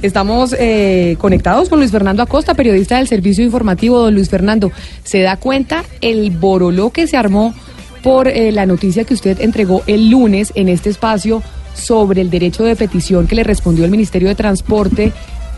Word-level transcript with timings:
Estamos 0.00 0.54
eh, 0.58 1.16
conectados 1.18 1.68
con 1.68 1.80
Luis 1.80 1.90
Fernando 1.90 2.22
Acosta, 2.22 2.54
periodista 2.54 2.98
del 2.98 3.08
Servicio 3.08 3.44
Informativo. 3.44 3.98
Don 3.98 4.14
Luis 4.14 4.28
Fernando, 4.28 4.70
¿se 5.02 5.20
da 5.22 5.36
cuenta 5.36 5.84
el 6.00 6.30
boroló 6.30 6.90
que 6.90 7.08
se 7.08 7.16
armó 7.16 7.52
por 8.02 8.28
eh, 8.28 8.52
la 8.52 8.64
noticia 8.64 9.04
que 9.04 9.14
usted 9.14 9.40
entregó 9.40 9.82
el 9.88 10.08
lunes 10.08 10.52
en 10.54 10.68
este 10.68 10.90
espacio 10.90 11.42
sobre 11.74 12.20
el 12.20 12.30
derecho 12.30 12.62
de 12.62 12.76
petición 12.76 13.26
que 13.26 13.34
le 13.34 13.42
respondió 13.42 13.84
el 13.84 13.90
Ministerio 13.90 14.28
de 14.28 14.36
Transporte, 14.36 15.12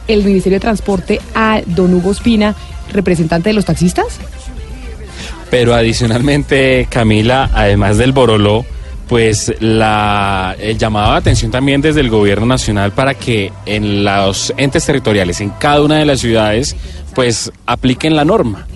el 0.09 0.25
Ministerio 0.25 0.57
de 0.57 0.61
Transporte 0.61 1.21
a 1.35 1.61
don 1.67 1.93
Hugo 1.93 2.13
Espina, 2.13 2.55
representante 2.93 3.51
de 3.51 3.55
los 3.55 3.67
taxistas? 3.67 4.19
Pero 5.51 5.75
adicionalmente, 5.75 6.87
Camila, 6.89 7.51
además 7.53 7.99
del 7.99 8.13
boroló, 8.13 8.65
pues 9.11 9.53
la, 9.59 10.55
el 10.61 10.79
llamado 10.79 11.11
de 11.11 11.19
atención 11.19 11.51
también 11.51 11.81
desde 11.81 12.01
el 12.01 12.11
gobierno 12.11 12.47
nacional 12.47 12.93
para 12.93 13.15
que 13.15 13.51
en 13.67 14.05
los 14.05 14.55
entes 14.57 14.87
territoriales, 14.87 15.41
en 15.41 15.51
cada 15.51 15.83
una 15.83 15.97
de 15.97 16.05
las 16.05 16.21
ciudades, 16.21 16.77
pues 17.13 17.51
apliquen 17.67 18.15
la 18.15 18.25
norma. 18.25 18.69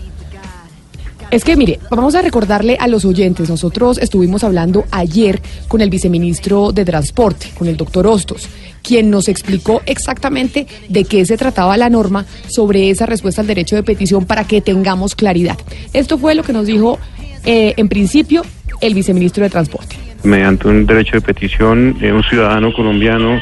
Es 1.31 1.45
que 1.45 1.57
mire, 1.57 1.79
vamos 1.89 2.17
a 2.17 2.23
recordarle 2.23 2.77
a 2.81 2.89
los 2.89 3.05
oyentes, 3.05 3.49
nosotros 3.49 3.97
estuvimos 3.99 4.43
hablando 4.43 4.85
ayer 4.91 5.41
con 5.69 5.81
el 5.81 5.89
viceministro 5.89 6.73
de 6.73 6.85
Transporte, 6.85 7.51
con 7.57 7.69
el 7.69 7.77
doctor 7.77 8.05
Hostos, 8.09 8.49
quien 8.83 9.11
nos 9.11 9.29
explicó 9.29 9.83
exactamente 9.87 10.67
de 10.89 11.05
qué 11.05 11.25
se 11.27 11.37
trataba 11.37 11.77
la 11.77 11.91
norma 11.91 12.27
sobre 12.49 12.91
esa 12.91 13.07
respuesta 13.07 13.41
al 13.41 13.47
derecho 13.47 13.77
de 13.77 13.85
petición 13.85 14.25
para 14.25 14.43
que 14.43 14.61
tengamos 14.61 15.15
claridad. 15.15 15.59
Esto 15.93 16.19
fue 16.19 16.35
lo 16.35 16.43
que 16.43 16.53
nos 16.53 16.67
dijo 16.67 16.99
eh, 17.45 17.75
en 17.77 17.89
principio 17.89 18.43
el 18.81 18.95
viceministro 18.95 19.45
de 19.45 19.51
Transporte 19.51 20.04
mediante 20.25 20.69
un 20.69 20.87
derecho 20.87 21.13
de 21.17 21.21
petición, 21.21 21.97
eh, 22.01 22.13
un 22.13 22.23
ciudadano 22.23 22.73
colombiano 22.73 23.41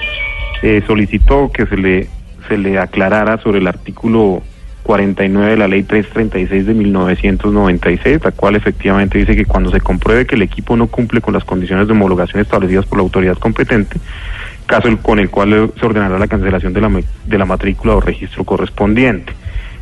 eh, 0.62 0.82
solicitó 0.86 1.50
que 1.52 1.66
se 1.66 1.76
le, 1.76 2.08
se 2.48 2.58
le 2.58 2.78
aclarara 2.78 3.38
sobre 3.38 3.58
el 3.58 3.66
artículo 3.66 4.42
49 4.82 5.50
de 5.50 5.56
la 5.56 5.68
ley 5.68 5.84
336 5.84 6.66
de 6.66 6.74
1996, 6.74 8.24
la 8.24 8.32
cual 8.32 8.56
efectivamente 8.56 9.18
dice 9.18 9.36
que 9.36 9.44
cuando 9.44 9.70
se 9.70 9.80
compruebe 9.80 10.26
que 10.26 10.34
el 10.34 10.42
equipo 10.42 10.76
no 10.76 10.88
cumple 10.88 11.20
con 11.20 11.34
las 11.34 11.44
condiciones 11.44 11.86
de 11.86 11.92
homologación 11.92 12.42
establecidas 12.42 12.86
por 12.86 12.98
la 12.98 13.04
autoridad 13.04 13.38
competente, 13.38 13.98
caso 14.66 14.88
con 15.02 15.18
el 15.18 15.30
cual 15.30 15.72
se 15.78 15.86
ordenará 15.86 16.18
la 16.18 16.26
cancelación 16.26 16.72
de 16.72 16.80
la, 16.80 16.90
de 17.26 17.38
la 17.38 17.44
matrícula 17.44 17.94
o 17.94 18.00
registro 18.00 18.44
correspondiente. 18.44 19.32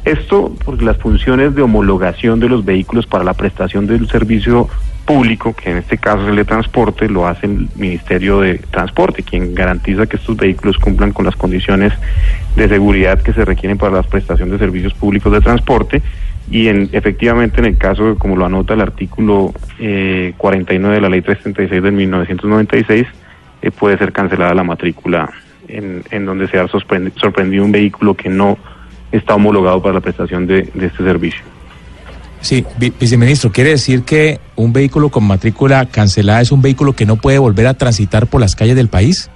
Esto 0.05 0.55
porque 0.65 0.85
las 0.85 0.97
funciones 0.97 1.55
de 1.55 1.63
homologación 1.63 2.41
de 2.41 2.49
los 2.49 2.65
vehículos 2.65 3.07
para 3.07 3.25
la 3.25 3.35
prestación 3.35 3.87
del 3.87 4.09
servicio 4.09 4.69
público, 5.05 5.55
que 5.55 5.71
en 5.71 5.79
este 5.79 5.99
caso 5.99 6.23
es 6.23 6.29
el 6.29 6.37
de 6.37 6.45
transporte, 6.45 7.09
lo 7.09 7.27
hace 7.27 7.47
el 7.47 7.69
Ministerio 7.77 8.41
de 8.41 8.59
Transporte, 8.59 9.23
quien 9.23 9.55
garantiza 9.55 10.07
que 10.07 10.17
estos 10.17 10.37
vehículos 10.37 10.79
cumplan 10.79 11.13
con 11.13 11.27
las 11.27 11.37
condiciones 11.37 11.93
de 12.57 12.69
seguridad 12.69 13.21
que 13.21 13.33
se 13.33 13.45
requieren 13.45 13.77
para 13.77 13.97
la 13.97 14.03
prestación 14.03 14.51
de 14.51 14.59
servicios 14.59 14.95
públicos 14.95 15.33
de 15.33 15.41
transporte. 15.41 16.03
Y 16.51 16.69
en, 16.69 16.89
efectivamente, 16.93 17.61
en 17.61 17.67
el 17.67 17.77
caso, 17.77 18.17
como 18.19 18.37
lo 18.37 18.47
anota 18.47 18.75
el 18.75 18.81
artículo 18.81 19.53
49 19.79 20.95
eh, 20.95 20.97
de 20.97 21.01
la 21.01 21.09
Ley 21.09 21.23
336 21.23 21.83
de 21.83 21.91
1996, 21.91 23.07
eh, 23.63 23.71
puede 23.71 23.99
ser 23.99 24.13
cancelada 24.13 24.55
la 24.55 24.65
matrícula 24.65 25.31
en, 25.69 26.03
en 26.11 26.25
donde 26.25 26.49
se 26.49 26.59
ha 26.59 26.67
sorprendido 26.69 27.65
un 27.65 27.73
vehículo 27.73 28.15
que 28.15 28.29
no 28.29 28.59
está 29.13 29.35
homologado 29.35 29.83
para 29.83 29.95
la 29.95 30.01
prestación 30.01 30.47
de, 30.47 30.71
este 30.75 31.05
servicio. 31.05 31.43
Sí, 32.41 32.65
viceministro, 32.99 33.53
¿quiere 33.53 33.71
decir 33.71 34.03
que 34.03 34.41
un 34.57 34.73
vehículo 34.73 35.11
con 35.11 35.25
matrícula 35.25 35.87
cancelada 35.87 36.41
es 36.41 36.53
un 36.53 36.63
vehículo 36.63 36.95
que 36.95 37.05
no 37.05 37.17
puede 37.17 37.39
volver 37.39 37.67
a 37.67 37.75
transitar 37.75 38.27
por 38.27 38.41
las 38.41 38.57
calles 38.57 38.77
del 38.77 38.89
país? 38.89 39.31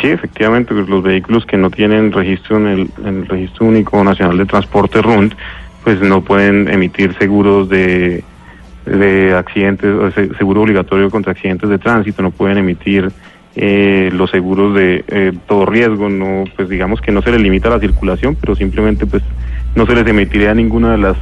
Sí, 0.00 0.06
efectivamente, 0.06 0.72
pues 0.72 0.88
los 0.88 1.02
vehículos 1.02 1.44
que 1.44 1.56
no 1.56 1.70
tienen 1.70 2.12
registro 2.12 2.58
en 2.58 2.66
el, 2.68 2.90
en 3.04 3.18
el 3.22 3.26
Registro 3.26 3.66
Único 3.66 4.02
Nacional 4.04 4.38
de 4.38 4.46
Transporte 4.46 5.02
RUND, 5.02 5.32
pues 5.82 6.00
no 6.00 6.22
pueden 6.22 6.68
emitir 6.68 7.16
seguros 7.18 7.68
de, 7.68 8.22
de 8.86 9.34
accidentes, 9.34 10.14
seguro 10.38 10.62
obligatorio 10.62 11.10
contra 11.10 11.32
accidentes 11.32 11.68
de 11.68 11.78
tránsito, 11.78 12.22
no 12.22 12.30
pueden 12.30 12.58
emitir 12.58 13.10
eh, 13.56 14.10
los 14.12 14.30
seguros 14.30 14.74
de 14.74 15.04
eh, 15.08 15.32
todo 15.46 15.66
riesgo, 15.66 16.08
no, 16.08 16.44
pues 16.56 16.68
digamos 16.68 17.00
que 17.00 17.12
no 17.12 17.22
se 17.22 17.32
les 17.32 17.40
limita 17.40 17.68
la 17.68 17.80
circulación, 17.80 18.36
pero 18.40 18.54
simplemente 18.54 19.06
pues 19.06 19.22
no 19.74 19.86
se 19.86 19.94
les 19.94 20.06
emitiría 20.06 20.54
ninguna 20.54 20.92
de 20.92 20.98
las 20.98 21.16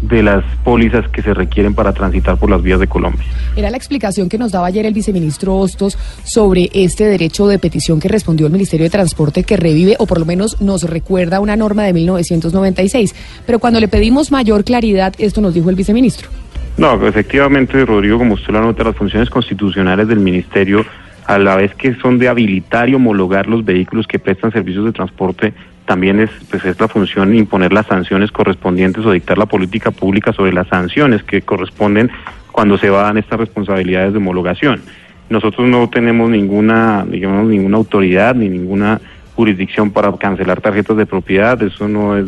de 0.00 0.22
las 0.22 0.44
pólizas 0.62 1.08
que 1.08 1.22
se 1.22 1.34
requieren 1.34 1.74
para 1.74 1.92
transitar 1.92 2.38
por 2.38 2.50
las 2.50 2.62
vías 2.62 2.78
de 2.78 2.86
Colombia. 2.86 3.24
Era 3.56 3.70
la 3.70 3.76
explicación 3.76 4.28
que 4.28 4.38
nos 4.38 4.52
daba 4.52 4.68
ayer 4.68 4.86
el 4.86 4.94
viceministro 4.94 5.56
Hostos 5.56 5.98
sobre 6.24 6.70
este 6.72 7.04
derecho 7.04 7.46
de 7.48 7.58
petición 7.58 7.98
que 7.98 8.08
respondió 8.08 8.46
el 8.46 8.52
Ministerio 8.52 8.84
de 8.84 8.90
Transporte 8.90 9.42
que 9.42 9.56
revive 9.56 9.96
o 9.98 10.06
por 10.06 10.20
lo 10.20 10.24
menos 10.24 10.60
nos 10.60 10.84
recuerda 10.84 11.40
una 11.40 11.56
norma 11.56 11.82
de 11.82 11.92
1996. 11.92 13.14
Pero 13.44 13.58
cuando 13.58 13.80
le 13.80 13.88
pedimos 13.88 14.30
mayor 14.30 14.64
claridad, 14.64 15.14
esto 15.18 15.40
nos 15.40 15.54
dijo 15.54 15.70
el 15.70 15.76
viceministro. 15.76 16.28
No, 16.76 17.04
efectivamente, 17.04 17.84
Rodrigo, 17.84 18.18
como 18.18 18.34
usted 18.34 18.52
lo 18.52 18.58
anota, 18.58 18.84
las 18.84 18.94
funciones 18.94 19.28
constitucionales 19.30 20.06
del 20.06 20.20
Ministerio 20.20 20.84
a 21.28 21.38
la 21.38 21.56
vez 21.56 21.74
que 21.74 21.94
son 21.96 22.18
de 22.18 22.26
habilitar 22.26 22.88
y 22.88 22.94
homologar 22.94 23.48
los 23.48 23.62
vehículos 23.62 24.06
que 24.06 24.18
prestan 24.18 24.50
servicios 24.50 24.86
de 24.86 24.92
transporte, 24.92 25.52
también 25.84 26.20
es, 26.20 26.30
pues 26.50 26.64
es 26.64 26.80
la 26.80 26.88
función 26.88 27.34
imponer 27.34 27.70
las 27.70 27.86
sanciones 27.86 28.32
correspondientes 28.32 29.04
o 29.04 29.12
dictar 29.12 29.36
la 29.36 29.44
política 29.44 29.90
pública 29.90 30.32
sobre 30.32 30.54
las 30.54 30.68
sanciones 30.68 31.22
que 31.22 31.42
corresponden 31.42 32.10
cuando 32.50 32.78
se 32.78 32.88
van 32.88 33.18
estas 33.18 33.40
responsabilidades 33.40 34.12
de 34.12 34.18
homologación. 34.18 34.80
Nosotros 35.28 35.68
no 35.68 35.90
tenemos 35.90 36.30
ninguna, 36.30 37.04
digamos, 37.06 37.46
ninguna 37.46 37.76
autoridad 37.76 38.34
ni 38.34 38.48
ninguna 38.48 38.98
jurisdicción 39.38 39.92
para 39.92 40.10
cancelar 40.16 40.60
tarjetas 40.60 40.96
de 40.96 41.06
propiedad, 41.06 41.62
eso 41.62 41.86
no 41.86 42.16
es 42.16 42.26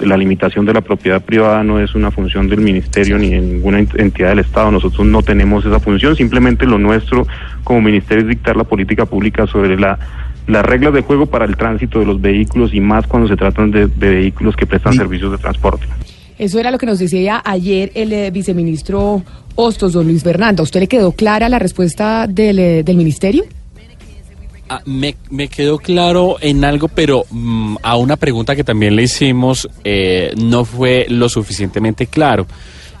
la 0.00 0.16
limitación 0.16 0.64
de 0.64 0.72
la 0.72 0.80
propiedad 0.80 1.20
privada 1.20 1.64
no 1.64 1.80
es 1.80 1.96
una 1.96 2.12
función 2.12 2.48
del 2.48 2.60
ministerio 2.60 3.18
ni 3.18 3.30
de 3.30 3.40
ninguna 3.40 3.80
entidad 3.80 4.28
del 4.28 4.38
Estado, 4.38 4.70
nosotros 4.70 5.04
no 5.04 5.24
tenemos 5.24 5.64
esa 5.64 5.80
función, 5.80 6.14
simplemente 6.14 6.64
lo 6.64 6.78
nuestro 6.78 7.26
como 7.64 7.80
ministerio 7.80 8.22
es 8.22 8.28
dictar 8.28 8.54
la 8.56 8.62
política 8.62 9.06
pública 9.06 9.44
sobre 9.48 9.76
la 9.76 9.98
las 10.46 10.64
reglas 10.64 10.94
de 10.94 11.02
juego 11.02 11.26
para 11.26 11.46
el 11.46 11.56
tránsito 11.56 11.98
de 11.98 12.06
los 12.06 12.20
vehículos 12.20 12.72
y 12.72 12.80
más 12.80 13.08
cuando 13.08 13.28
se 13.28 13.36
tratan 13.36 13.72
de, 13.72 13.86
vehículos 13.86 14.54
que 14.54 14.66
prestan 14.66 14.92
servicios 14.92 15.32
de 15.32 15.38
transporte. 15.38 15.86
Eso 16.38 16.60
era 16.60 16.70
lo 16.70 16.78
que 16.78 16.86
nos 16.86 17.00
decía 17.00 17.42
ayer 17.44 17.90
el 17.94 18.12
eh, 18.12 18.30
viceministro 18.30 19.22
Hostos, 19.56 19.94
don 19.94 20.06
Luis 20.06 20.22
Fernando. 20.22 20.62
usted 20.62 20.80
le 20.80 20.88
quedó 20.88 21.12
clara 21.12 21.48
la 21.48 21.58
respuesta 21.58 22.26
del, 22.28 22.58
eh, 22.58 22.82
del 22.84 22.96
ministerio? 22.96 23.44
Ah, 24.74 24.80
me, 24.86 25.48
quedó 25.48 25.76
claro 25.76 26.38
en 26.40 26.64
algo, 26.64 26.88
pero 26.88 27.26
mm, 27.30 27.76
a 27.82 27.96
una 27.96 28.16
pregunta 28.16 28.56
que 28.56 28.64
también 28.64 28.96
le 28.96 29.02
hicimos 29.02 29.68
eh, 29.84 30.32
no 30.42 30.64
fue 30.64 31.04
lo 31.10 31.28
suficientemente 31.28 32.06
claro. 32.06 32.46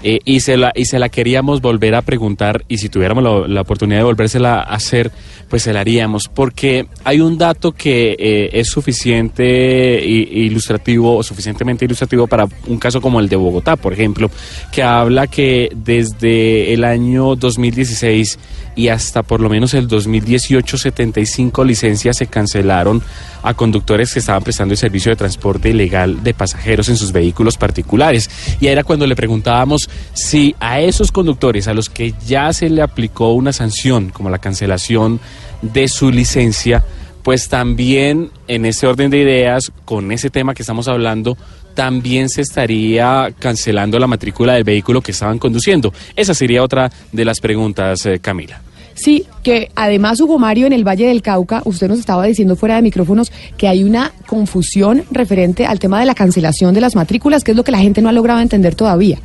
Eh, 0.04 0.18
y, 0.24 0.40
se 0.40 0.56
la, 0.56 0.72
y 0.74 0.86
se 0.86 0.98
la 0.98 1.08
queríamos 1.08 1.60
volver 1.60 1.94
a 1.94 2.02
preguntar 2.02 2.64
y 2.66 2.78
si 2.78 2.88
tuviéramos 2.88 3.48
la, 3.48 3.60
oportunidad 3.60 4.00
de 4.00 4.04
volvérsela 4.04 4.54
a 4.54 4.74
hacer, 4.74 5.12
pues 5.48 5.62
se 5.62 5.72
la 5.72 5.80
haríamos, 5.80 6.28
porque 6.28 6.86
hay 7.04 7.20
un 7.20 7.38
dato 7.38 7.72
que 7.72 8.16
eh, 8.18 8.50
es 8.52 8.68
suficiente 8.68 10.04
ilustrativo 10.04 11.16
o 11.16 11.22
suficientemente 11.22 11.84
ilustrativo 11.84 12.26
para 12.26 12.48
un 12.66 12.78
caso 12.78 13.00
como 13.00 13.20
el 13.20 13.28
de 13.28 13.36
Bogotá, 13.36 13.76
por 13.76 13.92
ejemplo, 13.92 14.30
que 14.72 14.82
habla 14.82 15.28
que 15.28 15.70
desde 15.74 16.72
el 16.72 16.82
año 16.82 17.36
2016 17.36 18.38
y 18.74 18.88
hasta 18.88 19.22
por 19.22 19.40
lo 19.40 19.48
menos 19.48 19.74
el 19.74 19.86
2018 19.86 20.78
75 20.78 21.64
licencias 21.64 22.16
se 22.16 22.26
cancelaron 22.26 23.02
a 23.42 23.54
conductores 23.54 24.12
que 24.12 24.20
estaban 24.20 24.42
prestando 24.42 24.72
el 24.72 24.78
servicio 24.78 25.10
de 25.10 25.16
transporte 25.16 25.70
ilegal 25.70 26.22
de 26.22 26.32
pasajeros 26.32 26.88
en 26.88 26.96
sus 26.96 27.12
vehículos 27.12 27.56
particulares. 27.56 28.30
Y 28.60 28.68
era 28.68 28.84
cuando 28.84 29.06
le 29.06 29.16
preguntábamos 29.16 29.90
si 30.14 30.54
a 30.60 30.80
esos 30.80 31.12
conductores 31.12 31.68
a 31.68 31.74
los 31.74 31.88
que 31.88 32.14
ya 32.26 32.52
se 32.52 32.68
le 32.70 32.82
aplicó 32.82 33.32
una 33.32 33.52
sanción, 33.52 34.10
como 34.10 34.30
la 34.30 34.38
cancelación 34.38 35.20
de 35.62 35.88
su 35.88 36.10
licencia, 36.10 36.84
pues 37.22 37.48
también 37.48 38.30
en 38.48 38.66
ese 38.66 38.86
orden 38.86 39.10
de 39.10 39.18
ideas, 39.18 39.72
con 39.84 40.12
ese 40.12 40.30
tema 40.30 40.54
que 40.54 40.62
estamos 40.62 40.88
hablando, 40.88 41.36
también 41.74 42.28
se 42.28 42.42
estaría 42.42 43.32
cancelando 43.38 43.98
la 43.98 44.06
matrícula 44.06 44.54
del 44.54 44.64
vehículo 44.64 45.00
que 45.00 45.12
estaban 45.12 45.38
conduciendo. 45.38 45.92
Esa 46.16 46.34
sería 46.34 46.62
otra 46.62 46.90
de 47.12 47.24
las 47.24 47.40
preguntas, 47.40 48.04
eh, 48.06 48.18
Camila. 48.18 48.60
Sí, 48.94 49.24
que 49.42 49.70
además 49.74 50.20
Hugo 50.20 50.38
Mario 50.38 50.66
en 50.66 50.72
el 50.72 50.86
Valle 50.86 51.06
del 51.06 51.22
Cauca, 51.22 51.62
usted 51.64 51.88
nos 51.88 51.98
estaba 51.98 52.26
diciendo 52.26 52.56
fuera 52.56 52.76
de 52.76 52.82
micrófonos 52.82 53.32
que 53.56 53.66
hay 53.66 53.84
una 53.84 54.12
confusión 54.26 55.04
referente 55.10 55.64
al 55.64 55.78
tema 55.78 55.98
de 55.98 56.06
la 56.06 56.14
cancelación 56.14 56.74
de 56.74 56.82
las 56.82 56.94
matrículas, 56.94 57.42
que 57.42 57.52
es 57.52 57.56
lo 57.56 57.64
que 57.64 57.72
la 57.72 57.78
gente 57.78 58.02
no 58.02 58.10
ha 58.10 58.12
logrado 58.12 58.40
entender 58.40 58.74
todavía. 58.74 59.18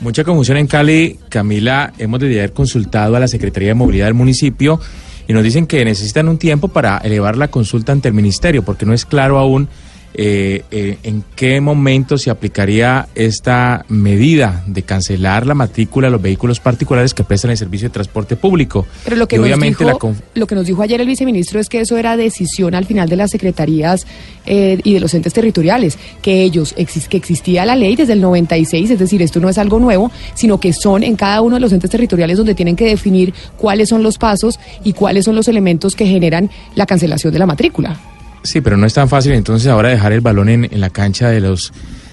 Mucha 0.00 0.24
confusión 0.24 0.58
en 0.58 0.66
Cali, 0.66 1.18
Camila, 1.30 1.92
hemos 1.98 2.20
de 2.20 2.38
haber 2.38 2.52
consultado 2.52 3.16
a 3.16 3.20
la 3.20 3.28
Secretaría 3.28 3.68
de 3.68 3.74
Movilidad 3.74 4.06
del 4.06 4.14
municipio 4.14 4.78
y 5.26 5.32
nos 5.32 5.42
dicen 5.42 5.66
que 5.66 5.84
necesitan 5.84 6.28
un 6.28 6.36
tiempo 6.36 6.68
para 6.68 6.98
elevar 6.98 7.36
la 7.36 7.48
consulta 7.48 7.92
ante 7.92 8.08
el 8.08 8.14
ministerio, 8.14 8.62
porque 8.62 8.84
no 8.84 8.92
es 8.92 9.06
claro 9.06 9.38
aún 9.38 9.68
eh, 10.18 10.64
eh, 10.70 10.96
en 11.02 11.22
qué 11.34 11.60
momento 11.60 12.16
se 12.16 12.30
aplicaría 12.30 13.06
esta 13.14 13.84
medida 13.90 14.64
de 14.66 14.82
cancelar 14.82 15.46
la 15.46 15.52
matrícula 15.52 16.08
a 16.08 16.10
los 16.10 16.22
vehículos 16.22 16.58
particulares 16.58 17.12
que 17.12 17.22
prestan 17.22 17.50
el 17.50 17.58
servicio 17.58 17.90
de 17.90 17.92
transporte 17.92 18.34
público. 18.34 18.86
Pero 19.04 19.16
lo 19.16 19.28
que, 19.28 19.36
nos 19.36 19.60
dijo, 19.60 20.14
lo 20.34 20.46
que 20.46 20.54
nos 20.54 20.66
dijo 20.66 20.80
ayer 20.80 21.02
el 21.02 21.06
viceministro 21.06 21.60
es 21.60 21.68
que 21.68 21.80
eso 21.80 21.98
era 21.98 22.16
decisión 22.16 22.74
al 22.74 22.86
final 22.86 23.10
de 23.10 23.16
las 23.16 23.30
secretarías 23.30 24.06
eh, 24.46 24.80
y 24.82 24.94
de 24.94 25.00
los 25.00 25.12
entes 25.12 25.34
territoriales, 25.34 25.98
que 26.22 26.42
ellos, 26.42 26.74
que 26.74 27.16
existía 27.18 27.66
la 27.66 27.76
ley 27.76 27.94
desde 27.94 28.14
el 28.14 28.22
96, 28.22 28.92
es 28.92 28.98
decir, 28.98 29.20
esto 29.20 29.38
no 29.38 29.50
es 29.50 29.58
algo 29.58 29.78
nuevo, 29.78 30.10
sino 30.32 30.58
que 30.58 30.72
son 30.72 31.02
en 31.02 31.16
cada 31.16 31.42
uno 31.42 31.56
de 31.56 31.60
los 31.60 31.74
entes 31.74 31.90
territoriales 31.90 32.38
donde 32.38 32.54
tienen 32.54 32.74
que 32.74 32.86
definir 32.86 33.34
cuáles 33.58 33.90
son 33.90 34.02
los 34.02 34.16
pasos 34.16 34.58
y 34.82 34.94
cuáles 34.94 35.26
son 35.26 35.34
los 35.34 35.46
elementos 35.46 35.94
que 35.94 36.06
generan 36.06 36.48
la 36.74 36.86
cancelación 36.86 37.34
de 37.34 37.38
la 37.38 37.44
matrícula. 37.44 38.00
Sí, 38.46 38.60
pero 38.60 38.76
no 38.76 38.86
es 38.86 38.94
tan 38.94 39.08
fácil 39.08 39.32
entonces 39.32 39.68
ahora 39.68 39.88
dejar 39.88 40.12
el 40.12 40.20
balón 40.20 40.48
en, 40.48 40.68
la 40.80 40.90
cancha 40.90 41.28
de 41.28 41.40
los 41.40 41.72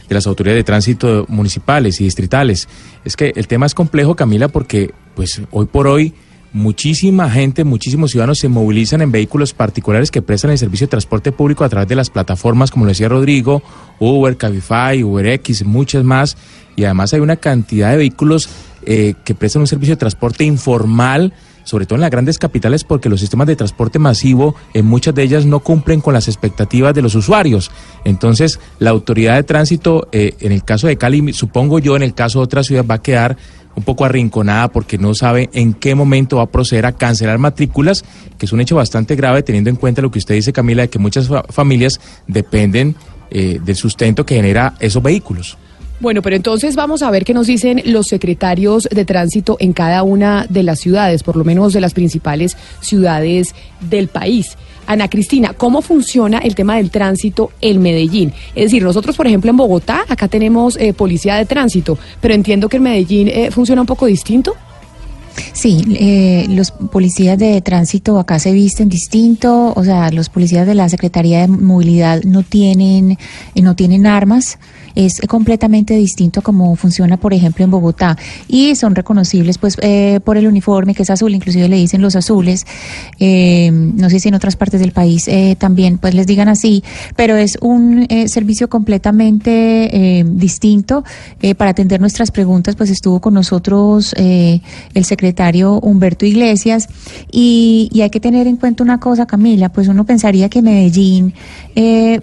de 0.10 0.16
las 0.16 0.26
autoridades 0.28 0.60
de 0.60 0.64
tránsito 0.64 1.26
municipales 1.30 2.02
y 2.02 2.06
distritales. 2.06 2.68
Es 3.06 3.16
que 3.16 3.32
el 3.36 3.48
tema 3.48 3.68
es 3.68 3.76
complejo, 3.76 4.16
Camila, 4.16 4.48
porque 4.48 4.92
pues 5.16 5.42
hoy 5.52 5.68
por 5.68 5.88
hoy 5.88 6.14
muchísima 6.52 7.30
gente, 7.30 7.64
muchísimos 7.64 8.12
ciudadanos 8.12 8.40
se 8.40 8.50
movilizan 8.50 9.02
en 9.02 9.12
vehículos 9.12 9.54
particulares 9.54 10.12
que 10.12 10.22
prestan 10.22 10.52
el 10.52 10.58
servicio 10.58 10.88
de 10.88 10.92
transporte 10.92 11.32
público 11.32 11.64
a 11.64 11.70
través 11.70 11.88
de 11.88 11.96
las 11.96 12.10
plataformas, 12.10 12.72
como 12.72 12.86
lo 12.86 12.90
decía 12.90 13.10
Rodrigo, 13.10 13.62
Uber, 14.00 14.36
Cabify, 14.36 15.04
UberX, 15.04 15.64
muchas 15.66 16.04
más. 16.04 16.36
Y 16.76 16.84
además 16.84 17.14
hay 17.14 17.20
una 17.20 17.36
cantidad 17.36 17.92
de 17.92 17.98
vehículos 17.98 18.50
eh, 18.86 19.14
que 19.24 19.36
prestan 19.36 19.62
un 19.62 19.68
servicio 19.68 19.96
de 19.96 20.00
transporte 20.00 20.44
informal 20.44 21.32
sobre 21.64 21.86
todo 21.86 21.96
en 21.96 22.02
las 22.02 22.12
grandes 22.12 22.38
capitales, 22.38 22.84
porque 22.84 23.10
los 23.10 23.20
sistemas 23.20 23.48
de 23.48 23.56
transporte 23.56 24.00
masivo, 24.00 24.56
en 24.74 24.86
muchas 24.86 25.16
de 25.16 25.24
ellas, 25.24 25.46
no 25.46 25.60
cumplen 25.60 26.02
con 26.02 26.14
las 26.14 26.28
expectativas 26.28 26.94
de 26.94 27.02
los 27.02 27.16
usuarios. 27.16 27.72
Entonces, 28.04 28.60
la 28.80 28.92
autoridad 28.92 29.36
de 29.36 29.44
tránsito, 29.44 30.08
eh, 30.12 30.36
en 30.40 30.52
el 30.52 30.64
caso 30.64 30.88
de 30.88 30.98
Cali, 30.98 31.34
supongo 31.34 31.80
yo, 31.80 31.96
en 31.96 32.04
el 32.04 32.14
caso 32.14 32.40
de 32.40 32.46
otras 32.46 32.68
ciudades, 32.68 32.90
va 32.90 32.96
a 32.96 33.02
quedar 33.02 33.38
un 33.76 33.84
poco 33.84 34.06
arrinconada 34.06 34.68
porque 34.68 34.98
no 34.98 35.14
sabe 35.16 35.50
en 35.54 35.74
qué 35.74 35.96
momento 35.96 36.38
va 36.38 36.44
a 36.44 36.48
proceder 36.48 36.86
a 36.86 36.92
cancelar 36.92 37.40
matrículas, 37.40 38.04
que 38.38 38.46
es 38.46 38.54
un 38.54 38.62
hecho 38.62 38.76
bastante 38.76 39.16
grave 39.16 39.44
teniendo 39.44 39.70
en 39.70 39.76
cuenta 39.76 40.02
lo 40.02 40.12
que 40.12 40.20
usted 40.20 40.36
dice, 40.36 40.54
Camila, 40.54 40.84
de 40.84 40.90
que 40.90 41.00
muchas 41.00 41.30
familias 41.50 42.00
dependen 42.28 42.96
eh, 43.32 43.60
del 43.64 43.76
sustento 43.76 44.26
que 44.26 44.36
genera 44.36 44.76
esos 44.80 45.02
vehículos. 45.02 45.58
Bueno, 46.00 46.22
pero 46.22 46.36
entonces 46.36 46.76
vamos 46.76 47.02
a 47.02 47.12
ver 47.12 47.24
qué 47.24 47.34
nos 47.34 47.48
dicen 47.48 47.82
los 47.86 48.08
secretarios 48.08 48.90
de 48.92 49.06
tránsito 49.06 49.58
en 49.60 49.74
cada 49.74 50.04
una 50.04 50.46
de 50.50 50.64
las 50.64 50.80
ciudades, 50.80 51.24
por 51.24 51.38
lo 51.38 51.46
menos 51.46 51.72
de 51.72 51.82
las 51.82 51.94
principales 51.94 52.58
ciudades 52.82 53.56
del 53.80 54.08
país. 54.08 54.58
Ana 54.86 55.08
Cristina, 55.08 55.54
¿cómo 55.54 55.82
funciona 55.82 56.40
el 56.40 56.56
tema 56.56 56.76
del 56.76 56.92
tránsito 56.92 57.52
en 57.62 57.82
Medellín? 57.82 58.34
Es 58.54 58.66
decir, 58.66 58.84
nosotros, 58.84 59.16
por 59.16 59.28
ejemplo, 59.28 59.50
en 59.50 59.56
Bogotá, 59.56 60.04
acá 60.10 60.28
tenemos 60.28 60.78
eh, 60.78 60.94
policía 60.94 61.36
de 61.36 61.46
tránsito, 61.46 61.98
pero 62.20 62.34
entiendo 62.34 62.68
que 62.68 62.78
en 62.78 62.84
Medellín 62.84 63.28
eh, 63.30 63.50
funciona 63.52 63.82
un 63.82 63.88
poco 63.88 64.06
distinto. 64.06 64.56
Sí, 65.54 65.84
eh, 66.00 66.46
los 66.50 66.72
policías 66.72 67.40
de 67.40 67.60
tránsito 67.62 68.20
acá 68.20 68.40
se 68.40 68.52
visten 68.52 68.90
distinto, 68.90 69.74
o 69.76 69.84
sea, 69.84 70.12
los 70.12 70.30
policías 70.30 70.68
de 70.68 70.76
la 70.76 70.90
Secretaría 70.90 71.42
de 71.42 71.48
Movilidad 71.48 72.22
no 72.24 72.44
tienen, 72.44 73.18
no 73.56 73.76
tienen 73.76 74.06
armas 74.06 74.60
es 74.96 75.22
completamente 75.28 75.96
distinto 75.96 76.40
a 76.40 76.44
cómo 76.44 76.76
funciona, 76.76 77.18
por 77.18 77.34
ejemplo, 77.34 77.64
en 77.64 77.72
Bogotá. 77.72 78.18
Y 78.48 78.76
son 78.76 78.96
reconocibles 78.96 79.58
pues 79.58 79.78
eh, 79.82 80.20
por 80.24 80.38
el 80.38 80.48
uniforme 80.48 80.94
que 80.94 81.04
es 81.04 81.10
azul, 81.10 81.34
inclusive 81.34 81.68
le 81.68 81.78
dicen 81.78 82.02
los 82.02 82.16
azules. 82.16 82.66
Eh, 83.20 83.72
no 83.72 84.10
sé 84.10 84.20
si 84.20 84.30
en 84.30 84.36
otras 84.36 84.56
partes 84.56 84.80
del 84.80 84.92
país 84.92 85.28
eh, 85.28 85.56
también 85.58 85.98
pues 85.98 86.14
les 86.14 86.28
digan 86.28 86.48
así, 86.48 86.84
pero 87.16 87.36
es 87.36 87.58
un 87.62 88.08
servicio 88.28 88.70
completamente 88.70 90.24
distinto. 90.26 91.04
para 91.58 91.72
atender 91.72 92.00
nuestras 92.00 92.32
preguntas 92.32 92.76
pues 92.76 92.90
estuvo 92.90 93.20
con 93.20 93.34
nosotros 93.34 94.14
el 94.18 95.06
secretario 95.06 95.80
Humberto 95.80 96.26
Iglesias 96.26 96.88
y, 97.32 97.90
y, 97.92 98.02
hay 98.02 98.10
que 98.10 98.20
tener 98.20 98.48
en 98.48 98.58
cuenta 98.58 98.84
una 98.84 99.00
cosa, 99.00 99.26
Camila, 99.26 99.70
pues 99.70 99.88
uno 99.88 100.06
pensaría 100.06 100.50
que 100.50 100.62
Medellín, 100.62 101.34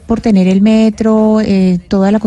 por 0.06 0.20
tener 0.20 0.49
el 0.49 0.61
metro, 0.62 1.38
toda 1.88 2.12
la 2.12 2.20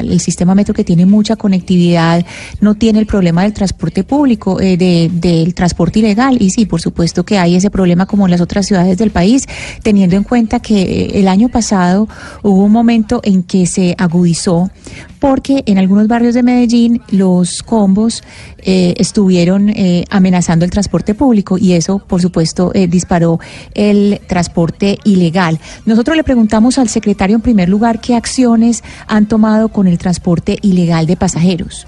el 0.00 0.20
sistema 0.20 0.54
metro 0.54 0.74
que 0.74 0.84
tiene 0.84 1.06
mucha 1.06 1.36
conectividad 1.36 2.24
no 2.60 2.74
tiene 2.74 2.98
el 2.98 3.06
problema 3.06 3.42
del 3.42 3.52
transporte 3.52 4.04
público, 4.04 4.60
eh, 4.60 4.76
del 4.76 5.54
transporte 5.54 6.00
ilegal. 6.00 6.36
Y 6.40 6.50
sí, 6.50 6.66
por 6.66 6.80
supuesto 6.80 7.24
que 7.24 7.38
hay 7.38 7.56
ese 7.56 7.70
problema 7.70 8.06
como 8.06 8.26
en 8.26 8.30
las 8.30 8.40
otras 8.40 8.66
ciudades 8.66 8.98
del 8.98 9.10
país, 9.10 9.46
teniendo 9.82 10.16
en 10.16 10.24
cuenta 10.24 10.60
que 10.60 10.82
eh, 10.82 11.20
el 11.20 11.28
año 11.28 11.48
pasado 11.48 12.08
hubo 12.42 12.64
un 12.64 12.72
momento 12.72 13.20
en 13.24 13.42
que 13.42 13.66
se 13.66 13.94
agudizó 13.98 14.70
porque 15.18 15.62
en 15.66 15.78
algunos 15.78 16.08
barrios 16.08 16.34
de 16.34 16.42
Medellín 16.42 17.00
los 17.10 17.62
combos 17.62 18.24
eh, 18.58 18.94
estuvieron 18.96 19.72
amenazando 20.10 20.64
el 20.64 20.70
transporte 20.72 21.14
público 21.14 21.58
y 21.58 21.74
eso, 21.74 22.00
por 22.00 22.20
supuesto, 22.20 22.72
disparó 22.88 23.38
el 23.74 24.20
transporte 24.26 24.98
ilegal. 25.04 25.60
Nosotros 25.86 26.16
le 26.16 26.24
preguntamos 26.32 26.78
al 26.78 26.88
secretario 26.88 27.36
en 27.36 27.42
primer 27.42 27.68
lugar 27.68 28.00
qué 28.00 28.14
acciones 28.14 28.82
han 29.06 29.28
tomado 29.28 29.68
con 29.68 29.86
el 29.86 29.98
transporte 29.98 30.58
ilegal 30.62 31.04
de 31.04 31.14
pasajeros? 31.14 31.86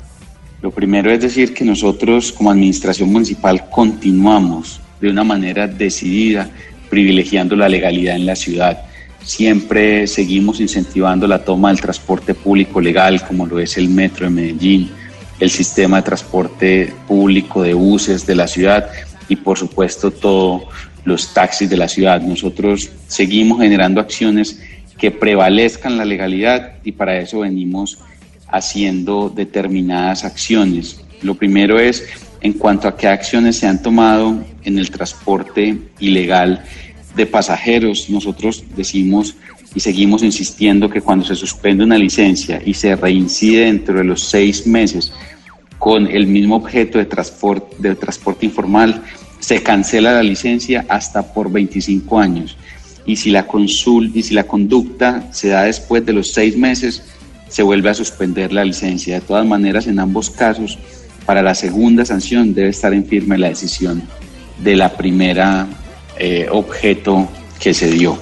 Lo 0.61 0.71
primero 0.71 1.11
es 1.11 1.23
decir 1.23 1.55
que 1.55 1.65
nosotros 1.65 2.31
como 2.31 2.51
administración 2.51 3.11
municipal 3.11 3.71
continuamos 3.71 4.83
de 5.01 5.09
una 5.09 5.25
manera 5.25 5.67
decidida 5.67 6.51
privilegiando 6.91 7.57
la 7.57 7.71
legalidad 7.71 8.17
en 8.17 8.27
la 8.27 8.37
ciudad. 8.37 8.83
Siempre 9.23 10.07
seguimos 10.07 10.61
incentivando 10.61 11.27
la 11.27 11.43
toma 11.43 11.71
del 11.71 11.81
transporte 11.81 12.35
público 12.35 12.83
legal 12.83 13.27
como 13.27 13.47
lo 13.47 13.59
es 13.59 13.79
el 13.79 13.89
metro 13.89 14.27
de 14.27 14.31
Medellín, 14.31 14.91
el 15.41 15.49
sistema 15.49 15.97
de 15.97 16.03
transporte 16.03 16.93
público 17.09 17.63
de 17.63 17.73
buses 17.73 18.27
de 18.27 18.35
la 18.35 18.47
ciudad 18.47 18.91
y 19.27 19.37
por 19.37 19.57
supuesto 19.57 20.11
todos 20.11 20.65
los 21.05 21.35
taxis 21.35 21.69
de 21.69 21.77
la 21.77 21.89
ciudad. 21.89 22.21
Nosotros 22.21 22.91
seguimos 23.09 23.61
generando 23.61 24.01
acciones 24.01 24.61
que 24.99 25.11
prevalezcan 25.11 25.99
la 25.99 26.05
legalidad 26.05 26.75
y 26.85 26.93
para 26.93 27.19
eso 27.19 27.41
venimos 27.41 27.99
haciendo 28.49 29.29
determinadas 29.29 30.25
acciones. 30.25 31.01
Lo 31.23 31.35
primero 31.35 31.79
es 31.79 32.05
en 32.41 32.53
cuanto 32.53 32.89
a 32.89 32.97
qué 32.97 33.09
acciones 33.09 33.57
se 33.57 33.67
han 33.67 33.83
tomado 33.83 34.45
en 34.65 34.79
el 34.79 34.91
transporte 34.91 35.79
ilegal 35.99 36.63
de 37.17 37.27
pasajeros. 37.27 38.09
Nosotros 38.11 38.65
decimos 38.77 39.35
y 39.75 39.81
seguimos 39.81 40.23
insistiendo 40.23 40.89
que 40.89 41.01
cuando 41.01 41.25
se 41.25 41.35
suspende 41.35 41.85
una 41.85 41.99
licencia 41.99 42.63
y 42.65 42.75
se 42.75 42.95
reincide 42.95 43.65
dentro 43.65 43.99
de 43.99 44.05
los 44.05 44.23
seis 44.23 44.67
meses 44.67 45.13
con 45.79 46.07
el 46.07 46.27
mismo 46.27 46.57
objeto 46.57 46.99
de 46.99 47.05
transporte, 47.05 47.77
de 47.79 47.95
transporte 47.95 48.47
informal, 48.47 49.03
se 49.45 49.63
cancela 49.63 50.15
la 50.15 50.23
licencia 50.23 50.87
hasta 50.89 51.35
por 51.35 51.53
25 51.53 52.19
años 52.19 52.57
y 53.05 53.17
si 53.17 53.29
la 53.29 53.47
consul 53.47 54.11
y 54.15 54.23
si 54.23 54.33
la 54.33 54.45
conducta 54.45 55.29
se 55.33 55.49
da 55.49 55.65
después 55.65 56.07
de 56.07 56.15
los 56.15 56.33
seis 56.33 56.57
meses, 56.57 57.03
se 57.49 57.63
vuelve 57.63 57.91
a 57.91 57.95
suspender 57.95 58.55
la 58.55 58.65
licencia. 58.65 59.17
De 59.17 59.21
todas 59.21 59.45
maneras, 59.45 59.87
en 59.87 59.99
ambos 59.99 60.31
casos, 60.31 60.79
para 61.27 61.43
la 61.43 61.55
segunda 61.55 62.07
sanción 62.07 62.55
debe 62.55 62.71
estar 62.71 62.95
en 62.95 63.05
firme 63.05 63.37
la 63.37 63.51
decisión 63.51 64.03
de 64.63 64.77
la 64.77 64.97
primera 64.97 65.67
eh, 66.19 66.47
objeto 66.51 67.29
que 67.61 67.75
se 67.75 67.91
dio. 67.91 68.17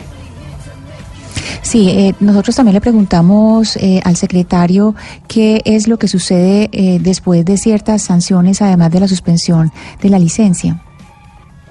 Sí, 1.63 1.89
eh, 1.89 2.15
nosotros 2.19 2.57
también 2.57 2.75
le 2.75 2.81
preguntamos 2.81 3.77
eh, 3.77 4.01
al 4.03 4.17
secretario 4.17 4.97
qué 5.29 5.63
es 5.65 5.87
lo 5.87 6.01
que 6.01 6.09
sucede 6.09 6.69
después 7.01 7.45
de 7.45 7.59
ciertas 7.59 8.03
sanciones, 8.03 8.61
además 8.61 8.91
de 8.91 8.99
la 8.99 9.07
suspensión 9.07 9.71
de 10.03 10.09
la 10.09 10.19
licencia. 10.19 10.83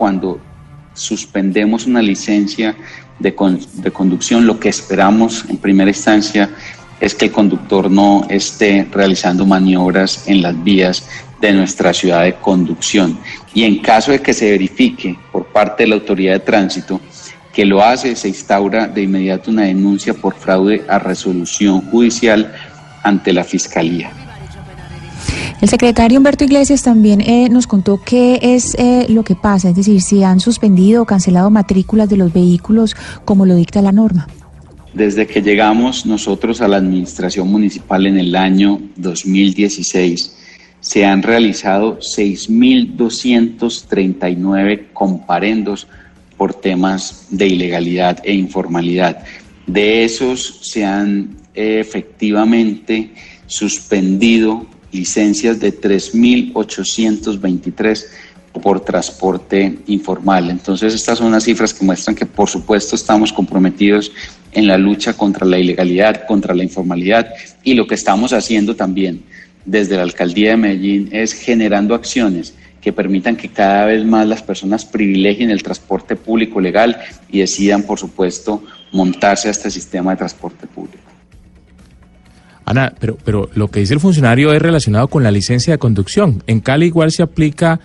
Cuando 0.01 0.39
suspendemos 0.95 1.85
una 1.85 2.01
licencia 2.01 2.75
de, 3.19 3.35
conducción, 3.35 4.47
lo 4.47 4.59
que 4.59 4.67
esperamos 4.67 5.45
en 5.47 5.57
primera 5.57 5.91
instancia 5.91 6.49
es 6.99 7.13
que 7.13 7.25
el 7.25 7.31
conductor 7.31 7.91
no 7.91 8.25
esté 8.27 8.87
realizando 8.91 9.45
maniobras 9.45 10.27
en 10.27 10.41
las 10.41 10.63
vías 10.63 11.07
de 11.39 11.53
nuestra 11.53 11.93
ciudad 11.93 12.23
de 12.23 12.33
conducción. 12.33 13.19
Y 13.53 13.63
en 13.63 13.77
caso 13.77 14.11
de 14.11 14.23
que 14.23 14.33
se 14.33 14.49
verifique 14.49 15.19
por 15.31 15.45
parte 15.45 15.83
de 15.83 15.89
la 15.89 15.95
autoridad 15.97 16.33
de 16.33 16.39
tránsito 16.39 16.99
que 17.53 17.63
lo 17.63 17.83
hace, 17.83 18.15
se 18.15 18.29
instaura 18.29 18.87
de 18.87 19.03
inmediato 19.03 19.51
una 19.51 19.65
denuncia 19.65 20.15
por 20.15 20.33
fraude 20.33 20.83
a 20.89 20.97
resolución 20.97 21.79
judicial 21.91 22.51
ante 23.03 23.33
la 23.33 23.43
Fiscalía. 23.43 24.20
El 25.61 25.69
secretario 25.69 26.17
Humberto 26.17 26.43
Iglesias 26.43 26.81
también 26.81 27.21
eh, 27.21 27.47
nos 27.47 27.67
contó 27.67 28.01
qué 28.03 28.39
es 28.41 28.73
eh, 28.79 29.05
lo 29.09 29.23
que 29.23 29.35
pasa, 29.35 29.69
es 29.69 29.75
decir, 29.75 30.01
si 30.01 30.23
han 30.23 30.39
suspendido 30.39 31.03
o 31.03 31.05
cancelado 31.05 31.51
matrículas 31.51 32.09
de 32.09 32.17
los 32.17 32.33
vehículos 32.33 32.95
como 33.25 33.45
lo 33.45 33.55
dicta 33.55 33.83
la 33.83 33.91
norma. 33.91 34.27
Desde 34.91 35.27
que 35.27 35.43
llegamos 35.43 36.07
nosotros 36.07 36.61
a 36.61 36.67
la 36.67 36.77
administración 36.77 37.47
municipal 37.47 38.07
en 38.07 38.17
el 38.17 38.35
año 38.35 38.81
2016, 38.95 40.35
se 40.79 41.05
han 41.05 41.21
realizado 41.21 41.99
6.239 41.99 44.93
comparendos 44.93 45.85
por 46.37 46.55
temas 46.55 47.27
de 47.29 47.47
ilegalidad 47.47 48.17
e 48.23 48.33
informalidad. 48.33 49.23
De 49.67 50.05
esos 50.05 50.57
se 50.63 50.83
han 50.83 51.37
eh, 51.53 51.77
efectivamente 51.79 53.13
suspendido 53.45 54.65
licencias 54.91 55.59
de 55.59 55.79
3.823 55.79 58.05
por 58.61 58.81
transporte 58.81 59.79
informal. 59.87 60.49
Entonces, 60.49 60.93
estas 60.93 61.19
son 61.19 61.27
unas 61.27 61.43
cifras 61.43 61.73
que 61.73 61.85
muestran 61.85 62.15
que, 62.15 62.25
por 62.25 62.49
supuesto, 62.49 62.95
estamos 62.95 63.31
comprometidos 63.31 64.11
en 64.51 64.67
la 64.67 64.77
lucha 64.77 65.13
contra 65.13 65.45
la 65.45 65.57
ilegalidad, 65.57 66.25
contra 66.27 66.53
la 66.53 66.63
informalidad 66.63 67.33
y 67.63 67.73
lo 67.73 67.87
que 67.87 67.95
estamos 67.95 68.33
haciendo 68.33 68.75
también 68.75 69.23
desde 69.65 69.95
la 69.95 70.03
alcaldía 70.03 70.51
de 70.51 70.57
Medellín 70.57 71.09
es 71.11 71.33
generando 71.33 71.95
acciones 71.95 72.53
que 72.81 72.91
permitan 72.91 73.35
que 73.35 73.49
cada 73.49 73.85
vez 73.85 74.03
más 74.03 74.27
las 74.27 74.41
personas 74.41 74.85
privilegien 74.85 75.51
el 75.51 75.61
transporte 75.61 76.15
público 76.15 76.59
legal 76.59 76.99
y 77.29 77.39
decidan, 77.39 77.83
por 77.83 77.99
supuesto, 77.99 78.63
montarse 78.91 79.47
a 79.47 79.51
este 79.51 79.69
sistema 79.69 80.11
de 80.11 80.17
transporte 80.17 80.65
público. 80.65 81.10
Ana, 82.65 82.93
pero, 82.99 83.17
pero 83.23 83.49
lo 83.53 83.69
que 83.69 83.79
dice 83.79 83.93
el 83.93 83.99
funcionario 83.99 84.53
es 84.53 84.61
relacionado 84.61 85.07
con 85.07 85.23
la 85.23 85.31
licencia 85.31 85.73
de 85.73 85.79
conducción. 85.79 86.43
En 86.47 86.59
Cali 86.59 86.87
igual 86.87 87.11
se 87.11 87.23
aplica 87.23 87.79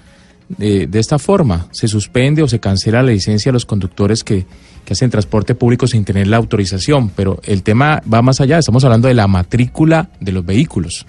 de, 0.48 0.86
de 0.86 0.98
esta 0.98 1.18
forma. 1.18 1.68
Se 1.72 1.88
suspende 1.88 2.42
o 2.42 2.48
se 2.48 2.60
cancela 2.60 3.02
la 3.02 3.12
licencia 3.12 3.50
a 3.50 3.52
los 3.52 3.66
conductores 3.66 4.22
que, 4.22 4.46
que 4.84 4.92
hacen 4.92 5.10
transporte 5.10 5.54
público 5.54 5.86
sin 5.86 6.04
tener 6.04 6.28
la 6.28 6.36
autorización. 6.36 7.10
Pero 7.10 7.40
el 7.44 7.62
tema 7.62 8.02
va 8.12 8.22
más 8.22 8.40
allá. 8.40 8.58
Estamos 8.58 8.84
hablando 8.84 9.08
de 9.08 9.14
la 9.14 9.26
matrícula 9.26 10.10
de 10.20 10.32
los 10.32 10.46
vehículos. 10.46 11.06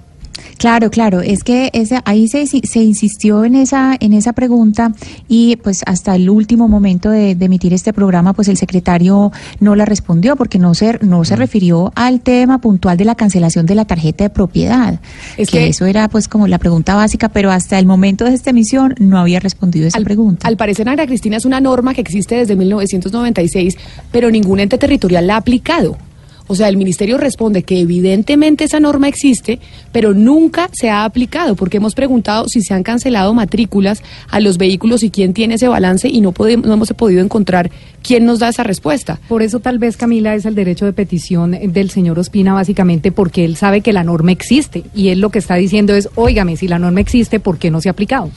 Claro, 0.57 0.89
claro, 0.89 1.21
es 1.21 1.43
que 1.43 1.69
ese, 1.73 1.99
ahí 2.05 2.27
se, 2.27 2.45
se, 2.47 2.79
insistió 2.79 3.45
en 3.45 3.55
esa, 3.55 3.95
en 3.99 4.13
esa 4.13 4.33
pregunta 4.33 4.93
y 5.27 5.57
pues 5.57 5.83
hasta 5.85 6.15
el 6.15 6.29
último 6.29 6.67
momento 6.67 7.09
de, 7.09 7.35
de, 7.35 7.45
emitir 7.45 7.73
este 7.73 7.93
programa, 7.93 8.33
pues 8.33 8.47
el 8.47 8.57
secretario 8.57 9.31
no 9.59 9.75
la 9.75 9.85
respondió 9.85 10.35
porque 10.35 10.59
no 10.59 10.73
se, 10.73 10.99
no 11.01 11.23
se 11.25 11.35
mm. 11.35 11.39
refirió 11.39 11.91
al 11.95 12.21
tema 12.21 12.59
puntual 12.59 12.97
de 12.97 13.05
la 13.05 13.15
cancelación 13.15 13.65
de 13.65 13.75
la 13.75 13.85
tarjeta 13.85 14.23
de 14.23 14.29
propiedad. 14.29 14.99
Es 15.37 15.49
que, 15.49 15.59
que, 15.59 15.67
eso 15.67 15.85
era 15.85 16.09
pues 16.09 16.27
como 16.27 16.47
la 16.47 16.57
pregunta 16.57 16.95
básica, 16.95 17.29
pero 17.29 17.51
hasta 17.51 17.77
el 17.79 17.85
momento 17.85 18.25
de 18.25 18.33
esta 18.33 18.49
emisión 18.49 18.95
no 18.99 19.19
había 19.19 19.39
respondido 19.39 19.87
esa 19.87 19.97
al, 19.97 20.03
pregunta. 20.03 20.47
Al 20.47 20.57
parecer, 20.57 20.89
Ana 20.89 21.05
Cristina, 21.05 21.37
es 21.37 21.45
una 21.45 21.59
norma 21.59 21.93
que 21.93 22.01
existe 22.01 22.35
desde 22.35 22.55
1996, 22.55 23.77
pero 24.11 24.31
ningún 24.31 24.59
ente 24.59 24.77
territorial 24.77 25.27
la 25.27 25.35
ha 25.35 25.37
aplicado. 25.37 25.97
O 26.47 26.55
sea, 26.55 26.69
el 26.69 26.77
ministerio 26.77 27.17
responde 27.17 27.63
que 27.63 27.79
evidentemente 27.79 28.63
esa 28.63 28.79
norma 28.79 29.07
existe, 29.07 29.59
pero 29.91 30.13
nunca 30.13 30.69
se 30.71 30.89
ha 30.89 31.03
aplicado, 31.03 31.55
porque 31.55 31.77
hemos 31.77 31.93
preguntado 31.93 32.47
si 32.47 32.61
se 32.61 32.73
han 32.73 32.83
cancelado 32.83 33.33
matrículas 33.33 34.01
a 34.29 34.39
los 34.39 34.57
vehículos 34.57 35.03
y 35.03 35.09
quién 35.09 35.33
tiene 35.33 35.55
ese 35.55 35.67
balance 35.67 36.07
y 36.07 36.21
no, 36.21 36.31
podemos, 36.31 36.65
no 36.65 36.73
hemos 36.73 36.91
podido 36.93 37.21
encontrar 37.21 37.69
quién 38.01 38.25
nos 38.25 38.39
da 38.39 38.49
esa 38.49 38.63
respuesta. 38.63 39.19
Por 39.27 39.41
eso 39.41 39.59
tal 39.59 39.79
vez, 39.79 39.97
Camila, 39.97 40.35
es 40.35 40.45
el 40.45 40.55
derecho 40.55 40.85
de 40.85 40.93
petición 40.93 41.51
del 41.51 41.89
señor 41.89 42.17
Ospina, 42.19 42.53
básicamente 42.53 43.11
porque 43.11 43.45
él 43.45 43.55
sabe 43.55 43.81
que 43.81 43.93
la 43.93 44.03
norma 44.03 44.31
existe 44.31 44.83
y 44.95 45.09
él 45.09 45.19
lo 45.19 45.29
que 45.29 45.39
está 45.39 45.55
diciendo 45.55 45.93
es, 45.93 46.09
óigame, 46.15 46.57
si 46.57 46.67
la 46.67 46.79
norma 46.79 47.01
existe, 47.01 47.39
¿por 47.39 47.57
qué 47.57 47.71
no 47.71 47.81
se 47.81 47.89
ha 47.89 47.91
aplicado? 47.91 48.31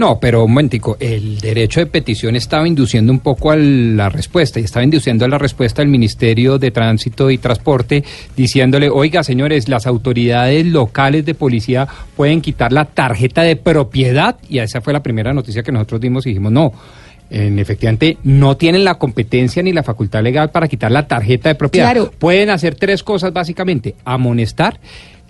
No, 0.00 0.18
pero 0.18 0.44
un 0.44 0.52
momentico, 0.52 0.96
el 0.98 1.38
derecho 1.40 1.80
de 1.80 1.84
petición 1.84 2.34
estaba 2.34 2.66
induciendo 2.66 3.12
un 3.12 3.18
poco 3.18 3.50
a 3.50 3.56
la 3.56 4.08
respuesta 4.08 4.58
y 4.58 4.64
estaba 4.64 4.82
induciendo 4.82 5.26
a 5.26 5.28
la 5.28 5.36
respuesta 5.36 5.82
del 5.82 5.90
Ministerio 5.90 6.56
de 6.56 6.70
Tránsito 6.70 7.30
y 7.30 7.36
Transporte 7.36 8.02
diciéndole, 8.34 8.88
oiga 8.88 9.22
señores, 9.22 9.68
las 9.68 9.86
autoridades 9.86 10.64
locales 10.64 11.26
de 11.26 11.34
policía 11.34 11.86
pueden 12.16 12.40
quitar 12.40 12.72
la 12.72 12.86
tarjeta 12.86 13.42
de 13.42 13.56
propiedad 13.56 14.38
y 14.48 14.60
esa 14.60 14.80
fue 14.80 14.94
la 14.94 15.02
primera 15.02 15.34
noticia 15.34 15.62
que 15.62 15.70
nosotros 15.70 16.00
dimos 16.00 16.24
y 16.24 16.30
dijimos, 16.30 16.50
no. 16.50 16.72
En, 17.28 17.58
efectivamente, 17.58 18.16
no 18.24 18.56
tienen 18.56 18.84
la 18.84 18.94
competencia 18.94 19.62
ni 19.62 19.74
la 19.74 19.82
facultad 19.82 20.22
legal 20.22 20.50
para 20.50 20.66
quitar 20.66 20.90
la 20.90 21.06
tarjeta 21.06 21.50
de 21.50 21.56
propiedad. 21.56 21.92
Claro. 21.92 22.10
Pueden 22.18 22.48
hacer 22.48 22.74
tres 22.74 23.02
cosas 23.02 23.34
básicamente: 23.34 23.96
amonestar, 24.06 24.80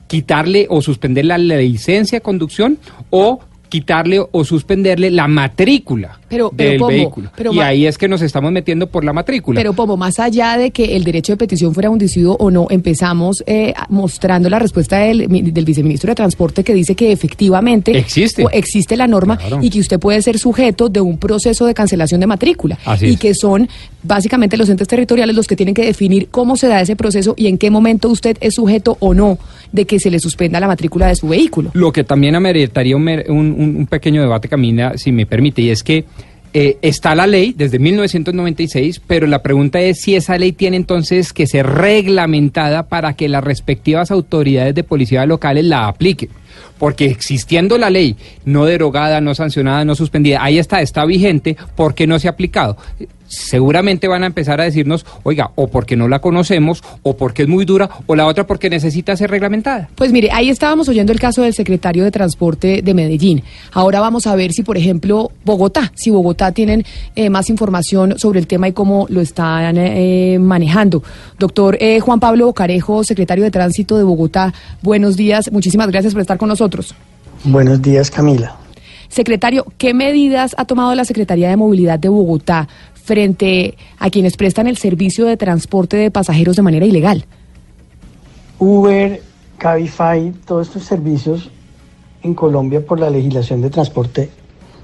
quitarle 0.06 0.68
o 0.70 0.80
suspender 0.80 1.24
la 1.24 1.38
licencia 1.38 2.18
de 2.18 2.22
conducción 2.22 2.78
o 3.10 3.40
quitarle 3.70 4.20
o 4.30 4.44
suspenderle 4.44 5.10
la 5.10 5.26
matrícula 5.28 6.20
pero, 6.28 6.50
del 6.52 6.72
pero, 6.72 6.86
vehículo. 6.88 7.30
Pero, 7.34 7.52
y 7.54 7.60
ahí 7.60 7.86
es 7.86 7.96
que 7.96 8.08
nos 8.08 8.20
estamos 8.20 8.52
metiendo 8.52 8.86
por 8.88 9.04
la 9.04 9.14
matrícula. 9.14 9.58
Pero 9.58 9.72
como 9.72 9.96
más 9.96 10.18
allá 10.18 10.58
de 10.58 10.70
que 10.70 10.96
el 10.96 11.04
derecho 11.04 11.32
de 11.32 11.38
petición 11.38 11.72
fuera 11.72 11.88
undecido 11.88 12.36
o 12.38 12.50
no, 12.50 12.66
empezamos 12.68 13.42
eh, 13.46 13.72
mostrando 13.88 14.50
la 14.50 14.58
respuesta 14.58 14.98
del, 14.98 15.26
del, 15.28 15.64
viceministro 15.64 16.10
de 16.10 16.16
Transporte 16.16 16.62
que 16.62 16.74
dice 16.74 16.94
que 16.94 17.12
efectivamente 17.12 17.96
existe, 17.96 18.44
existe 18.52 18.96
la 18.96 19.06
norma 19.06 19.38
claro. 19.38 19.60
y 19.62 19.70
que 19.70 19.80
usted 19.80 19.98
puede 19.98 20.20
ser 20.20 20.38
sujeto 20.38 20.88
de 20.88 21.00
un 21.00 21.16
proceso 21.16 21.64
de 21.64 21.72
cancelación 21.72 22.20
de 22.20 22.26
matrícula. 22.26 22.78
Así 22.84 23.06
y 23.06 23.12
es. 23.14 23.20
que 23.20 23.34
son 23.34 23.68
básicamente 24.02 24.56
los 24.56 24.68
entes 24.68 24.88
territoriales 24.88 25.34
los 25.34 25.46
que 25.46 25.56
tienen 25.56 25.74
que 25.74 25.84
definir 25.84 26.28
cómo 26.28 26.56
se 26.56 26.66
da 26.66 26.80
ese 26.80 26.96
proceso 26.96 27.34
y 27.36 27.46
en 27.46 27.56
qué 27.56 27.70
momento 27.70 28.08
usted 28.08 28.36
es 28.40 28.54
sujeto 28.54 28.96
o 29.00 29.14
no 29.14 29.38
de 29.72 29.84
que 29.84 29.98
se 29.98 30.10
le 30.10 30.18
suspenda 30.18 30.60
la 30.60 30.66
matrícula 30.66 31.06
de 31.08 31.16
su 31.16 31.28
vehículo. 31.28 31.70
Lo 31.74 31.92
que 31.92 32.04
también 32.04 32.34
ameritaría 32.34 32.96
un, 32.96 33.08
un, 33.08 33.86
pequeño 33.86 34.20
debate, 34.20 34.48
Camina, 34.48 34.96
si 34.96 35.12
me 35.12 35.26
permite, 35.26 35.62
y 35.62 35.70
es 35.70 35.82
que 35.82 36.04
eh, 36.52 36.78
está 36.82 37.14
la 37.14 37.28
ley 37.28 37.54
desde 37.56 37.78
1996, 37.78 39.00
pero 39.06 39.28
la 39.28 39.40
pregunta 39.40 39.80
es 39.80 40.00
si 40.00 40.16
esa 40.16 40.36
ley 40.36 40.50
tiene 40.52 40.76
entonces 40.76 41.32
que 41.32 41.46
ser 41.46 41.66
reglamentada 41.66 42.88
para 42.88 43.14
que 43.14 43.28
las 43.28 43.44
respectivas 43.44 44.10
autoridades 44.10 44.74
de 44.74 44.82
policía 44.82 45.26
locales 45.26 45.64
la 45.64 45.86
apliquen. 45.86 46.30
Porque 46.80 47.04
existiendo 47.04 47.78
la 47.78 47.90
ley, 47.90 48.16
no 48.44 48.64
derogada, 48.64 49.20
no 49.20 49.37
sancionada, 49.37 49.84
no 49.84 49.94
suspendida, 49.94 50.42
ahí 50.42 50.58
está, 50.58 50.80
está 50.80 51.04
vigente, 51.04 51.56
¿por 51.76 51.94
qué 51.94 52.08
no 52.08 52.18
se 52.18 52.26
ha 52.26 52.32
aplicado? 52.32 52.76
seguramente 53.30 54.08
van 54.08 54.25
a 54.25 54.26
empezar 54.26 54.60
a 54.60 54.64
decirnos, 54.64 55.06
oiga, 55.22 55.52
o 55.54 55.68
porque 55.68 55.96
no 55.96 56.08
la 56.08 56.18
conocemos, 56.18 56.82
o 57.02 57.16
porque 57.16 57.42
es 57.42 57.49
muy 57.49 57.64
dura, 57.64 57.88
o 58.06 58.16
la 58.16 58.26
otra 58.26 58.46
porque 58.46 58.68
necesita 58.68 59.16
ser 59.16 59.30
reglamentada. 59.30 59.88
Pues 59.94 60.12
mire, 60.12 60.30
ahí 60.32 60.50
estábamos 60.50 60.88
oyendo 60.88 61.12
el 61.12 61.20
caso 61.20 61.42
del 61.42 61.54
secretario 61.54 62.04
de 62.04 62.10
Transporte 62.10 62.82
de 62.82 62.94
Medellín. 62.94 63.42
Ahora 63.72 64.00
vamos 64.00 64.26
a 64.26 64.34
ver 64.34 64.52
si, 64.52 64.62
por 64.62 64.76
ejemplo, 64.76 65.30
Bogotá, 65.44 65.92
si 65.94 66.10
Bogotá 66.10 66.52
tienen 66.52 66.84
eh, 67.14 67.30
más 67.30 67.49
información 67.50 68.18
sobre 68.18 68.40
el 68.40 68.46
tema 68.46 68.68
y 68.68 68.72
cómo 68.72 69.06
lo 69.08 69.20
están 69.20 69.76
eh, 69.78 70.38
manejando. 70.40 71.02
Doctor 71.38 71.78
eh, 71.80 72.00
Juan 72.00 72.18
Pablo 72.18 72.46
Bocarejo, 72.46 73.04
secretario 73.04 73.44
de 73.44 73.50
Tránsito 73.52 73.96
de 73.96 74.02
Bogotá, 74.02 74.52
buenos 74.82 75.16
días, 75.16 75.52
muchísimas 75.52 75.88
gracias 75.88 76.12
por 76.12 76.20
estar 76.20 76.37
con 76.37 76.49
nosotros. 76.49 76.69
Buenos 77.44 77.80
días, 77.80 78.10
Camila. 78.10 78.56
Secretario, 79.08 79.66
¿qué 79.76 79.92
medidas 79.92 80.54
ha 80.56 80.64
tomado 80.64 80.94
la 80.94 81.04
Secretaría 81.04 81.48
de 81.48 81.56
Movilidad 81.56 81.98
de 81.98 82.08
Bogotá 82.08 82.68
frente 82.94 83.76
a 83.98 84.08
quienes 84.08 84.36
prestan 84.36 84.68
el 84.68 84.76
servicio 84.76 85.26
de 85.26 85.36
transporte 85.36 85.96
de 85.96 86.10
pasajeros 86.10 86.54
de 86.54 86.62
manera 86.62 86.86
ilegal? 86.86 87.24
Uber, 88.60 89.20
Cabify, 89.58 90.32
todos 90.46 90.68
estos 90.68 90.84
servicios 90.84 91.50
en 92.22 92.34
Colombia 92.34 92.84
por 92.84 93.00
la 93.00 93.10
legislación 93.10 93.62
de 93.62 93.70
transporte 93.70 94.30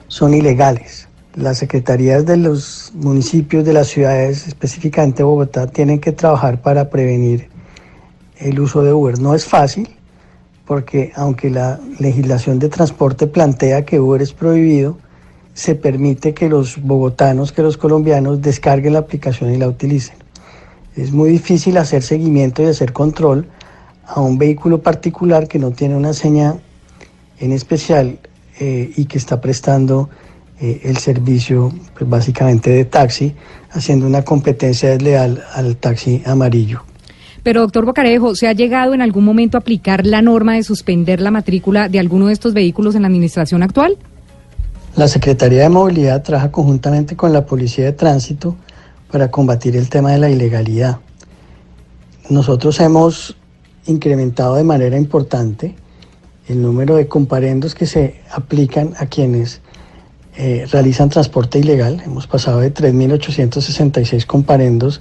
son 0.08 0.34
ilegales. 0.34 1.08
Las 1.34 1.58
secretarías 1.58 2.24
de 2.24 2.38
los 2.38 2.92
municipios, 2.94 3.64
de 3.64 3.74
las 3.74 3.88
ciudades, 3.88 4.48
específicamente 4.48 5.22
Bogotá, 5.22 5.66
tienen 5.66 6.00
que 6.00 6.12
trabajar 6.12 6.62
para 6.62 6.88
prevenir 6.88 7.48
el 8.38 8.58
uso 8.58 8.82
de 8.82 8.92
Uber. 8.92 9.18
No 9.20 9.34
es 9.34 9.44
fácil, 9.44 9.95
porque 10.66 11.12
aunque 11.14 11.48
la 11.48 11.80
legislación 11.98 12.58
de 12.58 12.68
transporte 12.68 13.26
plantea 13.26 13.84
que 13.84 14.00
Uber 14.00 14.20
es 14.20 14.32
prohibido, 14.32 14.98
se 15.54 15.74
permite 15.74 16.34
que 16.34 16.48
los 16.48 16.82
bogotanos, 16.82 17.52
que 17.52 17.62
los 17.62 17.78
colombianos 17.78 18.42
descarguen 18.42 18.92
la 18.92 18.98
aplicación 18.98 19.54
y 19.54 19.56
la 19.56 19.68
utilicen. 19.68 20.16
Es 20.96 21.12
muy 21.12 21.30
difícil 21.30 21.78
hacer 21.78 22.02
seguimiento 22.02 22.62
y 22.62 22.66
hacer 22.66 22.92
control 22.92 23.46
a 24.06 24.20
un 24.20 24.38
vehículo 24.38 24.82
particular 24.82 25.48
que 25.48 25.58
no 25.58 25.70
tiene 25.70 25.96
una 25.96 26.12
seña 26.12 26.56
en 27.38 27.52
especial 27.52 28.18
eh, 28.60 28.92
y 28.96 29.04
que 29.06 29.18
está 29.18 29.40
prestando 29.40 30.10
eh, 30.60 30.80
el 30.84 30.96
servicio 30.96 31.72
pues, 31.96 32.08
básicamente 32.08 32.70
de 32.70 32.84
taxi, 32.84 33.34
haciendo 33.70 34.06
una 34.06 34.22
competencia 34.22 34.90
desleal 34.90 35.44
al 35.54 35.76
taxi 35.76 36.22
amarillo. 36.26 36.82
Pero, 37.46 37.60
doctor 37.60 37.84
Bocarejo, 37.84 38.34
¿se 38.34 38.48
ha 38.48 38.54
llegado 38.54 38.92
en 38.92 39.00
algún 39.00 39.24
momento 39.24 39.56
a 39.56 39.60
aplicar 39.60 40.04
la 40.04 40.20
norma 40.20 40.54
de 40.54 40.64
suspender 40.64 41.20
la 41.20 41.30
matrícula 41.30 41.88
de 41.88 42.00
alguno 42.00 42.26
de 42.26 42.32
estos 42.32 42.54
vehículos 42.54 42.96
en 42.96 43.02
la 43.02 43.06
administración 43.06 43.62
actual? 43.62 43.96
La 44.96 45.06
Secretaría 45.06 45.62
de 45.62 45.68
Movilidad 45.68 46.24
trabaja 46.24 46.50
conjuntamente 46.50 47.14
con 47.14 47.32
la 47.32 47.46
Policía 47.46 47.84
de 47.84 47.92
Tránsito 47.92 48.56
para 49.12 49.30
combatir 49.30 49.76
el 49.76 49.88
tema 49.88 50.10
de 50.10 50.18
la 50.18 50.28
ilegalidad. 50.28 50.98
Nosotros 52.30 52.80
hemos 52.80 53.36
incrementado 53.86 54.56
de 54.56 54.64
manera 54.64 54.96
importante 54.96 55.76
el 56.48 56.60
número 56.60 56.96
de 56.96 57.06
comparendos 57.06 57.76
que 57.76 57.86
se 57.86 58.22
aplican 58.32 58.94
a 58.98 59.06
quienes 59.06 59.60
eh, 60.36 60.66
realizan 60.72 61.10
transporte 61.10 61.60
ilegal. 61.60 62.02
Hemos 62.04 62.26
pasado 62.26 62.58
de 62.58 62.74
3.866 62.74 64.26
comparendos 64.26 65.00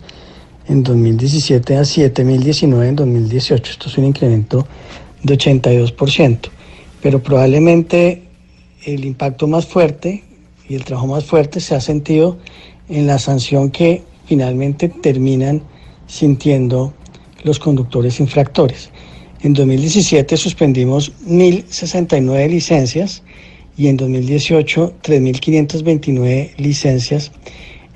en 0.67 0.83
2017 0.83 1.77
a 1.77 1.81
7.019 1.81 2.87
en 2.87 2.95
2018. 2.95 3.71
Esto 3.71 3.89
es 3.89 3.97
un 3.97 4.05
incremento 4.05 4.67
de 5.23 5.37
82%. 5.37 6.49
Pero 7.01 7.21
probablemente 7.21 8.23
el 8.83 9.05
impacto 9.05 9.47
más 9.47 9.65
fuerte 9.65 10.23
y 10.67 10.75
el 10.75 10.83
trabajo 10.83 11.07
más 11.07 11.25
fuerte 11.25 11.59
se 11.59 11.75
ha 11.75 11.81
sentido 11.81 12.37
en 12.89 13.07
la 13.07 13.19
sanción 13.19 13.71
que 13.71 14.03
finalmente 14.25 14.89
terminan 14.89 15.61
sintiendo 16.07 16.93
los 17.43 17.59
conductores 17.59 18.19
infractores. 18.19 18.89
En 19.41 19.53
2017 19.53 20.37
suspendimos 20.37 21.11
1.069 21.27 22.49
licencias 22.49 23.21
y 23.77 23.87
en 23.87 23.97
2018 23.97 24.95
3.529 25.03 26.55
licencias. 26.57 27.31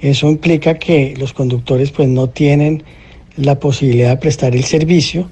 Eso 0.01 0.29
implica 0.29 0.79
que 0.79 1.15
los 1.17 1.33
conductores 1.33 1.91
pues 1.91 2.07
no 2.07 2.29
tienen 2.29 2.83
la 3.35 3.59
posibilidad 3.59 4.09
de 4.11 4.17
prestar 4.17 4.55
el 4.55 4.63
servicio 4.63 5.29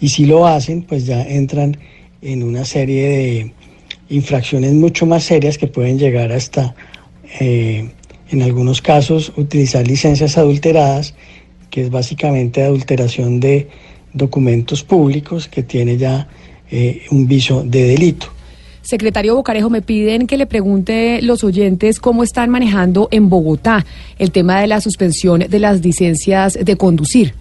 y 0.00 0.08
si 0.08 0.26
lo 0.26 0.46
hacen 0.46 0.82
pues 0.82 1.06
ya 1.06 1.22
entran 1.22 1.76
en 2.22 2.42
una 2.42 2.64
serie 2.64 3.08
de 3.08 3.52
infracciones 4.08 4.72
mucho 4.72 5.06
más 5.06 5.24
serias 5.24 5.58
que 5.58 5.66
pueden 5.66 5.98
llegar 5.98 6.32
hasta 6.32 6.74
eh, 7.40 7.88
en 8.30 8.42
algunos 8.42 8.82
casos 8.82 9.32
utilizar 9.36 9.86
licencias 9.86 10.36
adulteradas 10.36 11.14
que 11.70 11.82
es 11.82 11.90
básicamente 11.90 12.62
adulteración 12.62 13.40
de 13.40 13.68
documentos 14.12 14.82
públicos 14.82 15.48
que 15.48 15.62
tiene 15.62 15.96
ya 15.96 16.28
eh, 16.70 17.02
un 17.10 17.26
viso 17.26 17.62
de 17.62 17.84
delito. 17.84 18.32
Secretario 18.88 19.34
Bocarejo, 19.34 19.68
me 19.68 19.82
piden 19.82 20.26
que 20.26 20.38
le 20.38 20.46
pregunte 20.46 21.20
los 21.20 21.44
oyentes 21.44 22.00
cómo 22.00 22.22
están 22.22 22.48
manejando 22.48 23.08
en 23.10 23.28
Bogotá 23.28 23.84
el 24.18 24.30
tema 24.30 24.62
de 24.62 24.66
la 24.66 24.80
suspensión 24.80 25.40
de 25.40 25.58
las 25.58 25.84
licencias 25.84 26.54
de 26.54 26.76
conducir. 26.76 27.34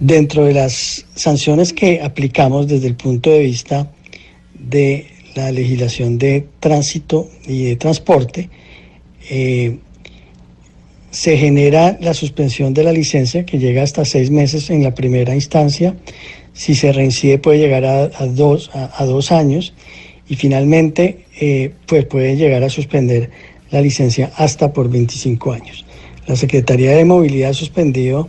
Dentro 0.00 0.46
de 0.46 0.54
las 0.54 1.04
sanciones 1.14 1.74
que 1.74 2.00
aplicamos 2.00 2.66
desde 2.66 2.86
el 2.86 2.94
punto 2.94 3.28
de 3.28 3.40
vista 3.40 3.90
de 4.58 5.08
la 5.34 5.52
legislación 5.52 6.16
de 6.16 6.46
tránsito 6.60 7.28
y 7.46 7.64
de 7.64 7.76
transporte, 7.76 8.48
eh, 9.28 9.76
se 11.10 11.36
genera 11.36 11.98
la 12.00 12.14
suspensión 12.14 12.72
de 12.72 12.84
la 12.84 12.92
licencia 12.92 13.44
que 13.44 13.58
llega 13.58 13.82
hasta 13.82 14.06
seis 14.06 14.30
meses 14.30 14.70
en 14.70 14.82
la 14.82 14.94
primera 14.94 15.34
instancia. 15.34 15.94
Si 16.54 16.74
se 16.74 16.90
reincide 16.90 17.36
puede 17.36 17.58
llegar 17.58 17.84
a, 17.84 18.08
dos, 18.28 18.70
a, 18.72 19.04
dos 19.04 19.30
años 19.30 19.74
y 20.28 20.36
finalmente 20.36 21.24
eh, 21.40 21.72
pues 21.86 22.04
puede 22.04 22.36
llegar 22.36 22.62
a 22.62 22.70
suspender 22.70 23.30
la 23.70 23.80
licencia 23.80 24.30
hasta 24.36 24.72
por 24.72 24.90
25 24.90 25.52
años. 25.52 25.84
La 26.26 26.36
Secretaría 26.36 26.92
de 26.92 27.04
Movilidad 27.04 27.50
ha 27.50 27.54
suspendido, 27.54 28.28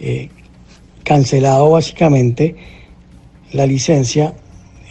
eh, 0.00 0.28
cancelado 1.04 1.70
básicamente 1.70 2.56
la 3.52 3.66
licencia 3.66 4.34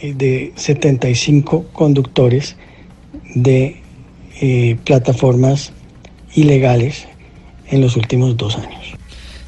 eh, 0.00 0.14
de 0.14 0.52
75 0.56 1.66
conductores 1.72 2.56
de 3.34 3.76
plataformas 4.84 5.72
ilegales 6.34 7.08
en 7.70 7.80
los 7.80 7.96
últimos 7.96 8.36
dos 8.36 8.58
años. 8.58 8.85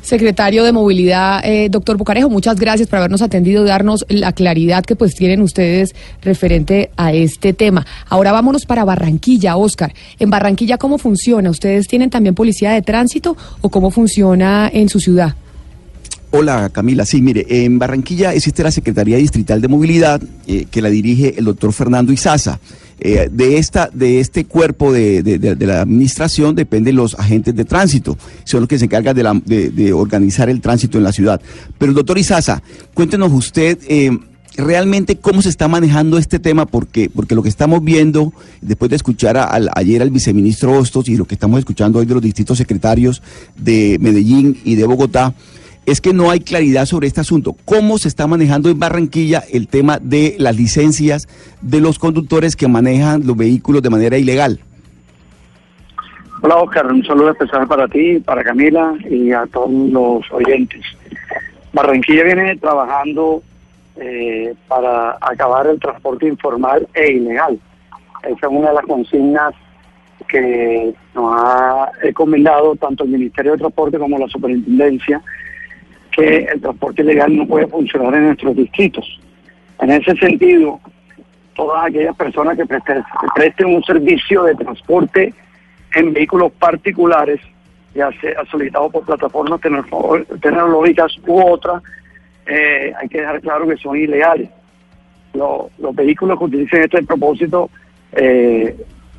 Secretario 0.09 0.65
de 0.65 0.73
Movilidad, 0.73 1.45
eh, 1.45 1.69
doctor 1.71 1.99
Bucarejo, 1.99 2.31
muchas 2.31 2.59
gracias 2.59 2.89
por 2.89 2.99
habernos 2.99 3.21
atendido 3.21 3.63
y 3.63 3.69
darnos 3.69 4.07
la 4.09 4.33
claridad 4.33 4.83
que 4.83 4.97
pues 4.97 5.15
tienen 5.15 5.43
ustedes 5.43 5.95
referente 6.23 6.89
a 6.97 7.13
este 7.13 7.53
tema. 7.53 7.87
Ahora 8.09 8.33
vámonos 8.33 8.65
para 8.65 8.87
Barranquilla, 8.87 9.59
Oscar. 9.59 9.93
En 10.19 10.31
Barranquilla, 10.31 10.79
¿cómo 10.79 10.97
funciona? 10.97 11.51
¿Ustedes 11.51 11.89
tienen 11.89 12.09
también 12.09 12.35
policía 12.35 12.71
de 12.71 12.81
tránsito 12.81 13.37
o 13.61 13.69
cómo 13.69 13.91
funciona 13.91 14.71
en 14.73 14.89
su 14.89 14.99
ciudad? 14.99 15.35
Hola 16.31 16.71
Camila, 16.73 17.05
sí, 17.05 17.21
mire, 17.21 17.45
en 17.47 17.79
Barranquilla 17.79 18.33
existe 18.33 18.63
la 18.63 18.71
Secretaría 18.71 19.19
Distrital 19.19 19.61
de 19.61 19.69
Movilidad 19.69 20.23
eh, 20.47 20.65
que 20.71 20.81
la 20.81 20.89
dirige 20.89 21.35
el 21.37 21.45
doctor 21.45 21.75
Fernando 21.75 22.15
Izaza. 22.15 22.61
Eh, 23.01 23.29
de, 23.31 23.59
esta, 23.59 23.89
de 23.93 24.19
este 24.19 24.45
cuerpo 24.45 24.93
de, 24.93 25.57
la 25.61 25.83
administración 25.83 26.57
dependen 26.57 26.97
los 26.97 27.15
agentes 27.15 27.55
de 27.55 27.65
tránsito, 27.65 28.19
son 28.45 28.61
los 28.61 28.69
que 28.69 28.79
se 28.79 28.87
encargan 28.87 29.15
de, 29.45 29.93
organizar 29.93 30.49
el 30.49 30.61
tránsito 30.61 30.99
en 30.99 31.05
la 31.05 31.13
ciudad. 31.13 31.41
Pero 31.79 31.93
doctor 31.93 32.19
Izaza, 32.19 32.63
cuéntenos 32.95 33.33
usted 33.33 33.79
eh, 33.89 34.11
realmente 34.57 35.17
cómo 35.17 35.43
se 35.43 35.49
está 35.49 35.69
manejando 35.69 36.19
este 36.19 36.41
tema, 36.41 36.67
porque, 36.67 37.09
porque 37.09 37.37
lo 37.37 37.43
que 37.43 37.49
estamos 37.49 37.85
viendo, 37.85 38.33
después 38.61 38.91
de 38.91 38.97
escuchar 38.97 39.39
ayer 39.75 40.03
al 40.03 40.11
viceministro 40.11 40.73
Hostos 40.73 41.09
y 41.09 41.17
lo 41.17 41.25
que 41.25 41.35
estamos 41.35 41.61
escuchando 41.61 42.01
hoy 42.01 42.07
de 42.07 42.15
los 42.15 42.23
distintos 42.23 42.59
secretarios 42.59 43.23
de 43.57 43.99
Medellín 44.01 44.59
y 44.65 44.75
de 44.75 44.85
Bogotá, 44.85 45.35
es 45.89 46.03
que 46.03 46.13
no 46.13 46.31
hay 46.31 46.41
claridad 46.41 46.85
sobre 46.85 47.07
este 47.07 47.23
asunto. 47.23 47.57
¿Cómo 47.65 47.97
se 47.97 48.09
está 48.09 48.27
manejando 48.27 48.69
en 48.69 48.79
Barranquilla 48.79 49.43
el 49.51 49.69
tema 49.69 49.99
de 49.99 50.37
las 50.39 50.55
licencias 50.55 51.27
de 51.63 51.81
los 51.81 51.99
conductores 51.99 52.57
que 52.57 52.69
manejan 52.69 53.27
los 53.27 53.35
vehículos 53.35 53.81
de 53.81 53.89
manera 53.89 54.19
ilegal? 54.19 54.61
Hola 56.43 56.57
Oscar, 56.57 56.93
un 56.93 57.03
saludo 57.05 57.31
especial 57.31 57.67
para 57.67 57.89
ti, 57.89 58.19
para 58.19 58.45
Camila 58.45 58.93
y 59.09 59.33
a 59.33 59.47
todos 59.47 59.71
los 59.71 60.31
oyentes. 60.31 60.83
Barranquilla 61.73 62.23
viene 62.23 62.57
trabajando 62.57 63.43
eh, 63.97 64.55
para 64.69 65.17
acabar 65.23 65.69
el 65.69 65.81
transporte 65.81 66.29
informal 66.29 66.87
e 66.93 67.13
ilegal. 67.13 67.59
Esa 68.25 68.47
es 68.47 68.53
una 68.53 68.69
de 68.69 68.75
las 68.75 68.85
consignas 68.85 69.55
que 70.29 70.93
nos 71.15 71.35
ha 71.35 71.91
encomendado 72.03 72.77
tanto 72.77 73.05
el 73.05 73.11
Ministerio 73.11 73.53
de 73.53 73.59
Transporte 73.59 73.99
como 73.99 74.19
la 74.19 74.29
Superintendencia 74.29 75.23
que 76.11 76.49
el 76.53 76.61
transporte 76.61 77.03
ilegal 77.03 77.37
no 77.37 77.47
puede 77.47 77.67
funcionar 77.67 78.15
en 78.15 78.27
nuestros 78.27 78.57
distritos. 78.57 79.21
En 79.81 79.91
ese 79.91 80.15
sentido, 80.17 80.81
todas 81.55 81.87
aquellas 81.87 82.17
personas 82.17 82.57
que 82.57 82.67
presten, 82.67 83.67
un 83.67 83.83
servicio 83.85 84.45
de 84.45 84.55
transporte 84.55 85.35
en 85.95 86.13
vehículos 86.13 86.53
particulares, 86.53 87.41
ya 87.95 88.11
sea 88.21 88.45
solicitado 88.51 88.91
por 88.91 89.05
plataformas 89.05 89.61
tecnológicas 89.61 91.17
u 91.27 91.41
otras, 91.41 91.83
eh, 92.47 92.93
hay 92.99 93.09
que 93.09 93.21
dejar 93.21 93.41
claro 93.41 93.67
que 93.69 93.77
son 93.77 93.97
ilegales. 93.97 94.49
Los, 95.35 95.67
los 95.79 95.95
vehículos 95.95 96.39
que 96.39 96.45
utilicen 96.45 96.83
este 96.83 97.03
propósito 97.03 97.71
eh, 98.13 98.75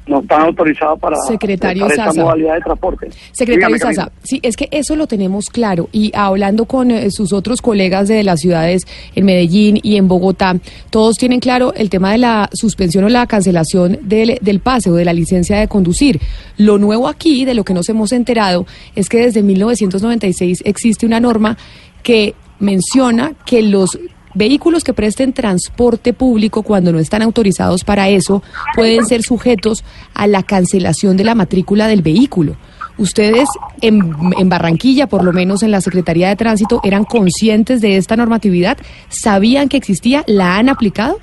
no 0.08 0.22
están 0.22 0.42
autorizados 0.42 1.00
para, 1.00 1.16
Secretario 1.28 1.88
esta 1.88 2.12
modalidad 2.14 2.56
de 2.56 2.62
transporte. 2.62 3.10
Secretario 3.32 3.78
Sasa, 3.78 4.12
sí, 4.24 4.40
es 4.44 4.56
que 4.56 4.68
eso 4.72 4.96
lo 4.96 5.08
tenemos 5.08 5.46
claro 5.46 5.88
y 5.92 6.12
hablando 6.16 6.66
con 6.66 6.92
eh, 6.92 7.12
sus 7.12 7.34
otros 7.34 7.62
colegas 7.62 8.08
de 8.08 8.24
las 8.24 8.40
ciudades 8.40 8.88
en 9.16 9.26
Medellín 9.26 9.80
y 9.82 9.98
en 9.98 10.08
Bogotá, 10.08 10.56
todos 10.90 11.16
tienen 11.16 11.40
claro 11.40 11.74
el 11.76 11.90
tema 11.90 12.12
de 12.12 12.18
la 12.18 12.50
suspensión 12.54 13.04
o 13.04 13.10
la 13.10 13.28
cancelación 13.28 14.00
del, 14.02 14.40
del 14.42 14.60
pase 14.60 14.90
o 14.90 14.96
de 14.96 15.06
la 15.06 15.14
licencia 15.14 15.60
de 15.60 15.68
conducir. 15.68 16.20
Lo 16.58 16.78
nuevo 16.78 17.08
aquí, 17.08 17.46
de 17.46 17.54
lo 17.54 17.64
que 17.64 17.74
nos 17.74 17.88
hemos 17.90 18.12
enterado, 18.12 18.66
es 18.96 19.10
que 19.10 19.20
desde 19.20 19.44
1996 19.44 20.64
existe 20.66 21.06
una 21.06 21.20
norma 21.20 21.58
que 22.04 22.34
menciona 22.60 23.34
que 23.46 23.62
los 23.62 23.98
Vehículos 24.36 24.84
que 24.84 24.94
presten 24.94 25.34
transporte 25.34 26.13
público 26.13 26.62
cuando 26.62 26.92
no 26.92 27.00
están 27.00 27.24
autorizados 27.24 27.84
para 27.84 28.10
eso 28.10 28.44
pueden 28.76 29.06
ser 29.06 29.24
sujetos 29.24 29.84
a 30.13 30.28
la 30.28 30.44
cancelación 30.44 31.18
de 31.18 31.24
la 31.24 31.34
matrícula 31.34 31.88
del 31.88 32.04
vehículo. 32.04 32.56
¿Ustedes 33.00 33.48
en, 33.82 34.50
Barranquilla, 34.50 35.08
por 35.08 35.24
lo 35.24 35.32
menos 35.32 35.63
en 35.63 35.72
la 35.72 35.82
Secretaría 35.82 36.28
de 36.28 36.36
Tránsito, 36.36 36.82
eran 36.84 37.06
conscientes 37.06 37.82
de 37.82 37.96
esta 37.98 38.18
normatividad? 38.18 38.78
¿Sabían 39.08 39.70
que 39.70 39.78
existía? 39.78 40.24
¿La 40.28 40.58
han 40.58 40.70
aplicado? 40.70 41.18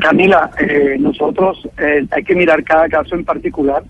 Camila, 0.00 0.50
eh, 0.60 0.96
nosotros 1.00 1.66
eh, 1.78 2.06
hay 2.10 2.22
que 2.22 2.34
mirar 2.34 2.62
cada 2.64 2.86
caso 2.88 3.14
en 3.14 3.24
particular. 3.24 3.82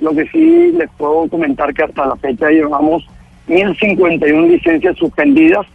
Lo 0.00 0.14
que 0.14 0.28
sí 0.28 0.72
les 0.76 0.90
puedo 0.98 1.28
comentar 1.28 1.72
que 1.72 1.84
hasta 1.84 2.06
la 2.06 2.16
fecha 2.16 2.50
llevamos 2.50 3.02
1.051 3.48 4.48
licencias 4.48 4.96
suspendidas 4.98 5.66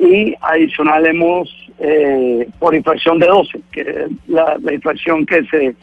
y 0.00 0.34
adicional 0.40 1.06
hemos 1.06 1.48
por 2.58 2.74
eh, 2.74 2.76
infracción 2.76 3.18
de 3.18 3.26
12, 3.26 3.60
que 3.72 3.80
es 3.80 3.96
la, 4.28 4.56
infracción 4.72 5.24
que 5.24 5.42
se 5.44 5.74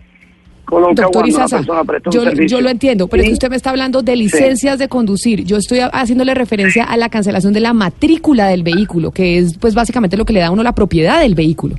coloca 0.66 1.04
Doctor 1.04 1.24
cuando 1.24 1.36
una 1.38 1.48
persona 1.48 1.84
presta 1.84 2.10
yo, 2.12 2.32
Yo 2.34 2.62
lo 2.62 2.70
entiendo, 2.70 3.08
pero 3.08 3.24
es 3.24 3.30
que 3.30 3.34
usted 3.34 3.50
me 3.50 3.56
está 3.56 3.72
hablando 3.72 4.04
de 4.04 4.16
licencias 4.16 4.78
de 4.78 4.88
conducir. 4.90 5.44
Yo 5.44 5.58
estoy 5.58 5.80
haciéndole 5.80 6.36
referencia 6.36 6.84
a 6.84 6.98
la 6.98 7.10
cancelación 7.10 7.54
de 7.54 7.62
la 7.62 7.74
matrícula 7.74 8.48
del 8.48 8.62
vehículo, 8.62 9.12
que 9.12 9.40
es 9.40 9.58
pues 9.58 9.74
básicamente 9.74 10.18
lo 10.18 10.26
que 10.26 10.34
le 10.34 10.42
da 10.42 10.48
a 10.48 10.52
uno 10.52 10.62
la 10.62 10.74
propiedad 10.74 11.22
del 11.22 11.34
vehículo. 11.34 11.76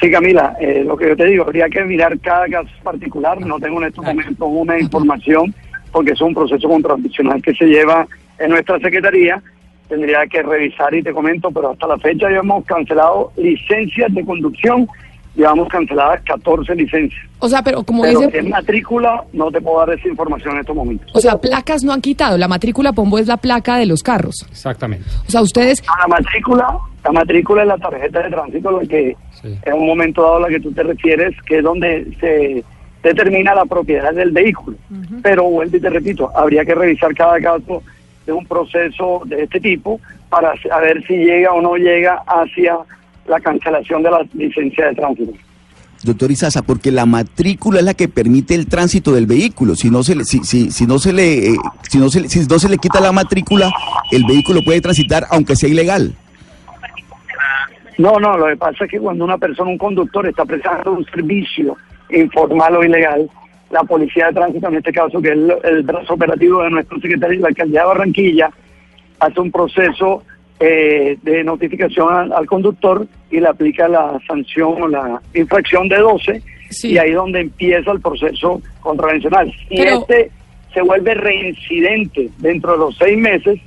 Sí, 0.00 0.10
Camila, 0.10 0.54
eh, 0.60 0.84
lo 0.86 0.96
que 0.96 1.08
yo 1.08 1.16
te 1.16 1.24
digo, 1.24 1.44
habría 1.44 1.68
que 1.68 1.82
mirar 1.82 2.18
cada 2.20 2.46
caso 2.46 2.68
particular. 2.84 3.40
No 3.40 3.58
tengo 3.58 3.80
en 3.80 3.88
estos 3.88 4.04
momentos 4.04 4.48
una 4.48 4.78
información, 4.78 5.54
porque 5.90 6.12
es 6.12 6.20
un 6.20 6.34
proceso 6.34 6.68
contradiccional 6.68 7.42
que 7.42 7.54
se 7.54 7.64
lleva 7.64 8.06
en 8.38 8.50
nuestra 8.50 8.78
Secretaría 8.78 9.42
tendría 9.88 10.26
que 10.26 10.42
revisar 10.42 10.94
y 10.94 11.02
te 11.02 11.12
comento, 11.12 11.50
pero 11.50 11.70
hasta 11.70 11.86
la 11.86 11.98
fecha 11.98 12.30
ya 12.30 12.38
hemos 12.38 12.64
cancelado 12.64 13.32
licencias 13.36 14.12
de 14.12 14.24
conducción, 14.24 14.88
llevamos 15.34 15.68
canceladas 15.68 16.22
14 16.22 16.74
licencias. 16.74 17.22
O 17.38 17.48
sea, 17.48 17.62
pero 17.62 17.82
como 17.82 18.04
dice... 18.04 18.30
en 18.32 18.48
matrícula 18.48 19.22
no 19.32 19.50
te 19.50 19.60
puedo 19.60 19.78
dar 19.78 19.96
esa 19.96 20.08
información 20.08 20.54
en 20.54 20.60
estos 20.60 20.74
momentos. 20.74 21.10
O 21.14 21.20
sea, 21.20 21.38
placas 21.38 21.84
no 21.84 21.92
han 21.92 22.00
quitado, 22.00 22.38
la 22.38 22.48
matrícula 22.48 22.92
Pombo 22.92 23.18
es 23.18 23.26
la 23.26 23.36
placa 23.36 23.76
de 23.76 23.86
los 23.86 24.02
carros. 24.02 24.46
Exactamente. 24.50 25.06
O 25.26 25.30
sea, 25.30 25.42
ustedes... 25.42 25.82
la 25.86 26.08
matrícula, 26.08 26.78
la 27.04 27.12
matrícula 27.12 27.62
es 27.62 27.68
la 27.68 27.78
tarjeta 27.78 28.22
de 28.22 28.30
tránsito, 28.30 28.70
la 28.70 28.86
que 28.86 29.16
en 29.44 29.74
un 29.74 29.86
momento 29.86 30.22
dado 30.22 30.36
a 30.36 30.40
la 30.40 30.48
que 30.48 30.60
tú 30.60 30.72
te 30.72 30.82
refieres, 30.82 31.34
que 31.42 31.58
es 31.58 31.62
donde 31.62 32.06
se 32.18 32.64
determina 33.02 33.54
la 33.54 33.64
propiedad 33.66 34.12
del 34.12 34.32
vehículo. 34.32 34.76
Pero 35.22 35.44
vuelvo 35.44 35.76
y 35.76 35.80
te 35.80 35.90
repito, 35.90 36.30
habría 36.34 36.64
que 36.64 36.74
revisar 36.74 37.14
cada 37.14 37.38
caso 37.40 37.82
de 38.26 38.32
un 38.32 38.44
proceso 38.44 39.22
de 39.24 39.44
este 39.44 39.60
tipo 39.60 40.00
para 40.28 40.52
a 40.70 40.80
ver 40.80 41.04
si 41.06 41.16
llega 41.16 41.52
o 41.52 41.62
no 41.62 41.76
llega 41.76 42.22
hacia 42.26 42.76
la 43.26 43.40
cancelación 43.40 44.02
de 44.02 44.10
la 44.10 44.26
licencia 44.34 44.86
de 44.86 44.94
tránsito. 44.94 45.32
Doctor 46.02 46.30
Izaza, 46.30 46.62
porque 46.62 46.92
la 46.92 47.06
matrícula 47.06 47.78
es 47.80 47.84
la 47.84 47.94
que 47.94 48.08
permite 48.08 48.54
el 48.54 48.68
tránsito 48.68 49.12
del 49.12 49.26
vehículo. 49.26 49.74
Si 49.74 49.90
no 49.90 50.02
se 50.02 50.14
le, 50.14 50.24
si, 50.24 50.44
si, 50.44 50.70
si 50.70 50.86
no 50.86 50.98
se 50.98 51.12
le, 51.12 51.50
eh, 51.50 51.56
si 51.88 51.98
no 51.98 52.08
se 52.10 52.20
le, 52.20 52.28
si 52.28 52.46
no 52.46 52.58
se 52.58 52.68
le 52.68 52.78
quita 52.78 53.00
la 53.00 53.12
matrícula, 53.12 53.70
el 54.12 54.24
vehículo 54.24 54.62
puede 54.62 54.80
transitar 54.80 55.26
aunque 55.30 55.56
sea 55.56 55.68
ilegal. 55.68 56.14
No, 57.98 58.20
no, 58.20 58.36
lo 58.36 58.46
que 58.46 58.56
pasa 58.56 58.84
es 58.84 58.90
que 58.90 59.00
cuando 59.00 59.24
una 59.24 59.38
persona, 59.38 59.70
un 59.70 59.78
conductor, 59.78 60.26
está 60.26 60.44
prestando 60.44 60.92
un 60.92 61.04
servicio 61.06 61.76
informal 62.10 62.76
o 62.76 62.84
ilegal, 62.84 63.28
la 63.70 63.82
policía 63.84 64.26
de 64.28 64.32
tránsito, 64.34 64.68
en 64.68 64.76
este 64.76 64.92
caso, 64.92 65.20
que 65.20 65.28
es 65.28 65.34
el, 65.34 65.52
el 65.64 65.82
brazo 65.82 66.14
operativo 66.14 66.62
de 66.62 66.70
nuestro 66.70 67.00
secretario 67.00 67.36
de 67.36 67.42
la 67.42 67.48
alcaldía 67.48 67.80
de 67.80 67.86
Barranquilla, 67.86 68.50
hace 69.20 69.40
un 69.40 69.50
proceso 69.50 70.22
eh, 70.60 71.18
de 71.22 71.44
notificación 71.44 72.14
al, 72.14 72.32
al 72.32 72.46
conductor 72.46 73.06
y 73.30 73.40
le 73.40 73.48
aplica 73.48 73.88
la 73.88 74.18
sanción 74.26 74.82
o 74.82 74.88
la 74.88 75.20
infracción 75.34 75.88
de 75.88 75.96
12 75.98 76.42
Sí. 76.70 76.92
y 76.94 76.98
ahí 76.98 77.10
es 77.10 77.14
donde 77.16 77.40
empieza 77.42 77.92
el 77.92 78.00
proceso 78.00 78.60
contravencional. 78.80 79.52
Si 79.68 79.76
Pero- 79.76 80.00
este 80.00 80.30
se 80.74 80.82
vuelve 80.82 81.14
reincidente 81.14 82.28
dentro 82.38 82.72
de 82.72 82.78
los 82.78 82.96
seis 82.96 83.16
meses, 83.16 83.60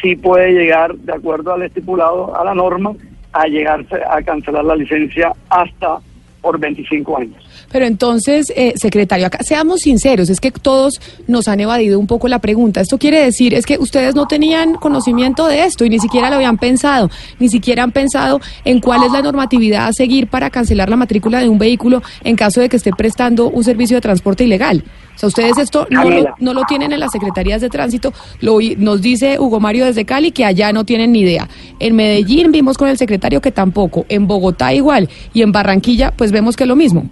sí 0.00 0.14
puede 0.16 0.52
llegar, 0.52 0.94
de 0.94 1.12
acuerdo 1.14 1.52
al 1.52 1.62
estipulado, 1.62 2.34
a 2.38 2.44
la 2.44 2.54
norma, 2.54 2.92
a 3.32 3.46
llegarse 3.46 3.96
a 4.08 4.22
cancelar 4.22 4.64
la 4.64 4.76
licencia 4.76 5.32
hasta 5.50 5.98
por 6.40 6.58
25 6.60 7.18
años. 7.18 7.41
Pero 7.72 7.86
entonces, 7.86 8.52
eh, 8.54 8.74
secretario, 8.76 9.26
acá 9.26 9.38
seamos 9.42 9.80
sinceros, 9.80 10.30
es 10.30 10.40
que 10.40 10.50
todos 10.50 11.00
nos 11.26 11.48
han 11.48 11.60
evadido 11.60 11.98
un 11.98 12.06
poco 12.06 12.28
la 12.28 12.38
pregunta. 12.38 12.80
Esto 12.80 12.98
quiere 12.98 13.24
decir, 13.24 13.54
es 13.54 13.66
que 13.66 13.78
ustedes 13.78 14.14
no 14.14 14.26
tenían 14.26 14.74
conocimiento 14.74 15.46
de 15.46 15.64
esto 15.64 15.84
y 15.84 15.88
ni 15.88 15.98
siquiera 15.98 16.28
lo 16.28 16.36
habían 16.36 16.58
pensado, 16.58 17.10
ni 17.38 17.48
siquiera 17.48 17.82
han 17.82 17.92
pensado 17.92 18.40
en 18.64 18.80
cuál 18.80 19.02
es 19.04 19.12
la 19.12 19.22
normatividad 19.22 19.88
a 19.88 19.92
seguir 19.92 20.28
para 20.28 20.50
cancelar 20.50 20.90
la 20.90 20.96
matrícula 20.96 21.40
de 21.40 21.48
un 21.48 21.58
vehículo 21.58 22.02
en 22.22 22.36
caso 22.36 22.60
de 22.60 22.68
que 22.68 22.76
esté 22.76 22.90
prestando 22.92 23.48
un 23.48 23.64
servicio 23.64 23.96
de 23.96 24.02
transporte 24.02 24.44
ilegal. 24.44 24.84
O 25.14 25.18
sea, 25.18 25.28
ustedes 25.28 25.58
esto 25.58 25.86
no 25.90 26.04
lo, 26.04 26.08
Camila. 26.10 26.34
no 26.40 26.54
lo 26.54 26.62
tienen 26.64 26.92
en 26.92 27.00
las 27.00 27.12
secretarías 27.12 27.60
de 27.60 27.68
tránsito. 27.68 28.12
Lo, 28.40 28.58
nos 28.78 29.02
dice 29.02 29.38
Hugo 29.38 29.60
Mario 29.60 29.84
desde 29.84 30.04
Cali 30.04 30.32
que 30.32 30.44
allá 30.44 30.72
no 30.72 30.84
tienen 30.84 31.12
ni 31.12 31.20
idea. 31.20 31.48
En 31.78 31.96
Medellín 31.96 32.50
vimos 32.50 32.78
con 32.78 32.88
el 32.88 32.98
secretario 32.98 33.40
que 33.40 33.52
tampoco. 33.52 34.06
En 34.08 34.26
Bogotá 34.26 34.72
igual. 34.72 35.08
Y 35.34 35.42
en 35.42 35.52
Barranquilla, 35.52 36.12
pues 36.12 36.32
vemos 36.32 36.56
que 36.56 36.64
es 36.64 36.68
lo 36.68 36.76
mismo. 36.76 37.10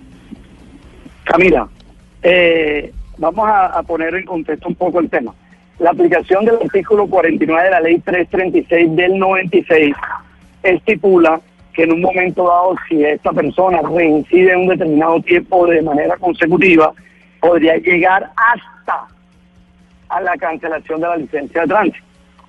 Camila, 1.31 1.69
eh, 2.23 2.93
vamos 3.19 3.49
a, 3.49 3.66
a 3.66 3.83
poner 3.85 4.12
en 4.16 4.25
contexto 4.25 4.66
un 4.66 4.75
poco 4.75 4.99
el 4.99 5.09
tema. 5.09 5.33
La 5.79 5.90
aplicación 5.90 6.45
del 6.45 6.57
artículo 6.57 7.07
49 7.07 7.62
de 7.62 7.71
la 7.71 7.81
ley 7.81 8.01
336 8.01 8.97
del 8.97 9.16
96 9.16 9.95
estipula 10.64 11.40
que 11.73 11.85
en 11.85 11.93
un 11.93 12.01
momento 12.01 12.49
dado, 12.49 12.75
si 12.88 13.05
esta 13.05 13.33
persona 13.33 13.81
reincide 13.81 14.55
en 14.55 14.62
un 14.62 14.66
determinado 14.66 15.21
tiempo 15.23 15.69
de 15.69 15.83
manera 15.83 16.16
consecutiva, 16.16 16.93
podría 17.40 17.77
llegar 17.77 18.29
hasta 18.35 19.07
a 20.09 20.21
la 20.21 20.37
cancelación 20.37 21.01
de 21.01 21.07
la 21.07 21.16
licencia 21.16 21.61
de 21.61 21.69
tránsito. 21.69 22.05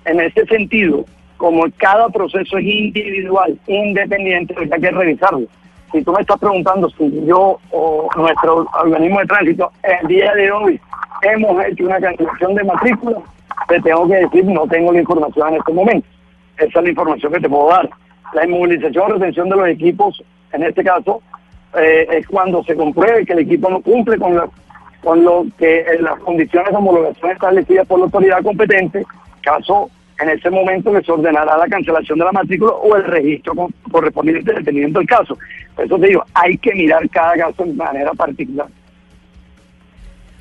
En 0.06 0.20
ese 0.20 0.44
sentido, 0.46 1.04
como 1.36 1.66
cada 1.76 2.08
proceso 2.08 2.58
es 2.58 2.64
individual, 2.64 3.56
independiente, 3.68 4.56
hay 4.58 4.80
que 4.80 4.90
revisarlo. 4.90 5.46
Si 5.92 6.02
tú 6.02 6.12
me 6.12 6.20
estás 6.20 6.38
preguntando 6.38 6.88
si 6.90 7.24
yo 7.26 7.58
o 7.70 8.08
nuestro 8.16 8.66
organismo 8.82 9.20
de 9.20 9.26
tránsito 9.26 9.70
el 9.82 10.08
día 10.08 10.32
de 10.34 10.50
hoy 10.50 10.80
hemos 11.22 11.64
hecho 11.66 11.84
una 11.84 12.00
cancelación 12.00 12.54
de 12.54 12.64
matrícula, 12.64 13.18
te 13.68 13.80
tengo 13.80 14.08
que 14.08 14.14
decir, 14.16 14.44
no 14.46 14.66
tengo 14.66 14.92
la 14.92 15.00
información 15.00 15.48
en 15.50 15.54
este 15.56 15.72
momento. 15.72 16.06
Esa 16.56 16.78
es 16.78 16.84
la 16.84 16.88
información 16.90 17.32
que 17.32 17.40
te 17.40 17.48
puedo 17.48 17.68
dar. 17.68 17.88
La 18.32 18.44
inmovilización 18.46 19.04
o 19.10 19.14
retención 19.14 19.48
de 19.50 19.56
los 19.56 19.68
equipos, 19.68 20.22
en 20.52 20.62
este 20.62 20.82
caso, 20.82 21.20
eh, 21.78 22.06
es 22.10 22.26
cuando 22.26 22.62
se 22.64 22.74
compruebe 22.74 23.24
que 23.26 23.34
el 23.34 23.40
equipo 23.40 23.68
no 23.70 23.80
cumple 23.82 24.18
con, 24.18 24.34
la- 24.36 24.48
con 25.02 25.22
lo 25.24 25.44
que 25.58 25.80
eh, 25.80 25.98
las 26.00 26.18
condiciones 26.20 26.70
de 26.70 26.76
homologación 26.76 27.30
establecidas 27.32 27.86
por 27.86 27.98
la 27.98 28.06
autoridad 28.06 28.42
competente, 28.42 29.04
caso 29.42 29.90
en 30.22 30.30
ese 30.30 30.50
momento 30.50 30.92
que 30.92 31.02
se 31.02 31.12
ordenará 31.12 31.56
la 31.56 31.66
cancelación 31.66 32.18
de 32.18 32.24
la 32.24 32.32
matrícula 32.32 32.72
o 32.72 32.96
el 32.96 33.04
registro 33.04 33.68
correspondiente 33.90 34.52
dependiendo 34.52 35.00
del 35.00 35.08
caso. 35.08 35.36
Por 35.74 35.84
eso 35.84 35.98
te 35.98 36.08
digo, 36.08 36.24
hay 36.34 36.56
que 36.58 36.74
mirar 36.74 37.08
cada 37.10 37.34
caso 37.34 37.64
de 37.64 37.74
manera 37.74 38.12
particular. 38.12 38.66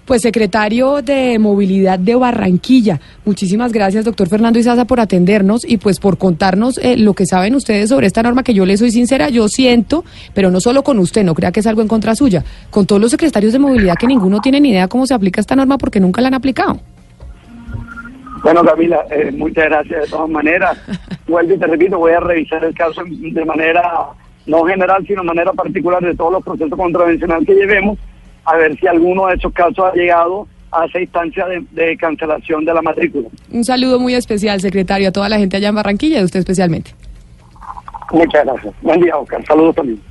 Pues 0.06 0.24
secretario 0.24 1.02
de 1.02 1.40
Movilidad 1.40 1.98
de 1.98 2.16
Barranquilla, 2.16 3.00
muchísimas 3.24 3.72
gracias, 3.72 4.04
doctor 4.04 4.28
Fernando 4.28 4.60
Izaza, 4.60 4.86
por 4.86 5.00
atendernos 5.00 5.64
y 5.64 5.78
pues 5.78 6.00
por 6.00 6.18
contarnos 6.18 6.80
eh, 6.80 6.98
lo 6.98 7.14
que 7.14 7.26
saben 7.26 7.56
ustedes 7.56 7.90
sobre 7.90 8.08
esta 8.08 8.24
norma 8.24 8.44
que 8.44 8.54
yo 8.54 8.66
le 8.66 8.78
soy 8.78 8.92
sincera, 8.92 9.30
yo 9.30 9.48
siento, 9.48 10.04
pero 10.34 10.52
no 10.52 10.60
solo 10.60 10.84
con 10.84 11.00
usted, 11.00 11.24
no 11.24 11.36
crea 11.36 11.52
que 11.52 11.62
es 11.62 11.68
algo 11.68 11.82
en 11.82 11.88
contra 11.88 12.16
suya, 12.16 12.44
con 12.72 12.88
todos 12.88 13.00
los 13.00 13.12
secretarios 13.12 13.54
de 13.54 13.60
movilidad 13.60 13.96
que 13.96 14.08
ninguno 14.08 14.42
tiene 14.42 14.60
ni 14.60 14.72
idea 14.72 14.88
cómo 14.88 15.06
se 15.06 15.14
aplica 15.14 15.40
esta 15.40 15.56
norma 15.56 15.78
porque 15.78 16.00
nunca 16.00 16.20
la 16.20 16.28
han 16.28 16.34
aplicado. 16.34 16.82
Bueno, 18.44 18.64
Camila, 18.64 19.06
eh, 19.12 19.32
muchas 19.32 19.66
gracias 19.66 20.02
de 20.02 20.08
todas 20.08 20.30
maneras. 20.30 20.78
Vuelvo 21.28 21.54
y 21.54 21.58
te 21.58 21.68
repito, 21.68 21.98
voy 21.98 22.14
a 22.14 22.20
revisar 22.20 22.64
el 22.64 22.74
caso 22.74 23.04
de 23.06 23.46
manera 23.46 24.08
no 24.48 24.64
general, 24.66 25.06
sino 25.06 25.22
de 25.22 25.28
manera 25.28 25.54
particular 25.54 26.02
de 26.02 26.16
todos 26.16 26.34
los 26.34 26.44
procesos 26.44 26.78
contravencionales 26.78 27.46
que 27.46 27.54
llevemos, 27.54 28.00
a 28.46 28.58
ver 28.58 28.78
si 28.80 28.88
alguno 28.88 29.28
de 29.28 29.36
esos 29.36 29.54
casos 29.54 29.86
ha 29.86 29.94
llegado 29.94 30.48
a 30.72 30.86
esa 30.86 31.00
instancia 31.00 31.46
de, 31.46 31.64
de 31.72 31.96
cancelación 31.98 32.66
de 32.66 32.74
la 32.74 32.82
matrícula. 32.82 33.28
Un 33.52 33.64
saludo 33.64 34.00
muy 34.00 34.16
especial, 34.16 34.60
secretario, 34.62 35.10
a 35.10 35.12
toda 35.12 35.30
la 35.30 35.38
gente 35.38 35.58
allá 35.58 35.70
en 35.70 35.76
Barranquilla 35.76 36.18
y 36.18 36.22
a 36.22 36.26
usted 36.26 36.40
especialmente. 36.40 36.92
Muchas 38.12 38.46
gracias. 38.46 38.74
Buen 38.82 39.00
día, 39.00 39.16
Oscar. 39.18 39.46
Saludos 39.46 39.76
también. 39.76 40.02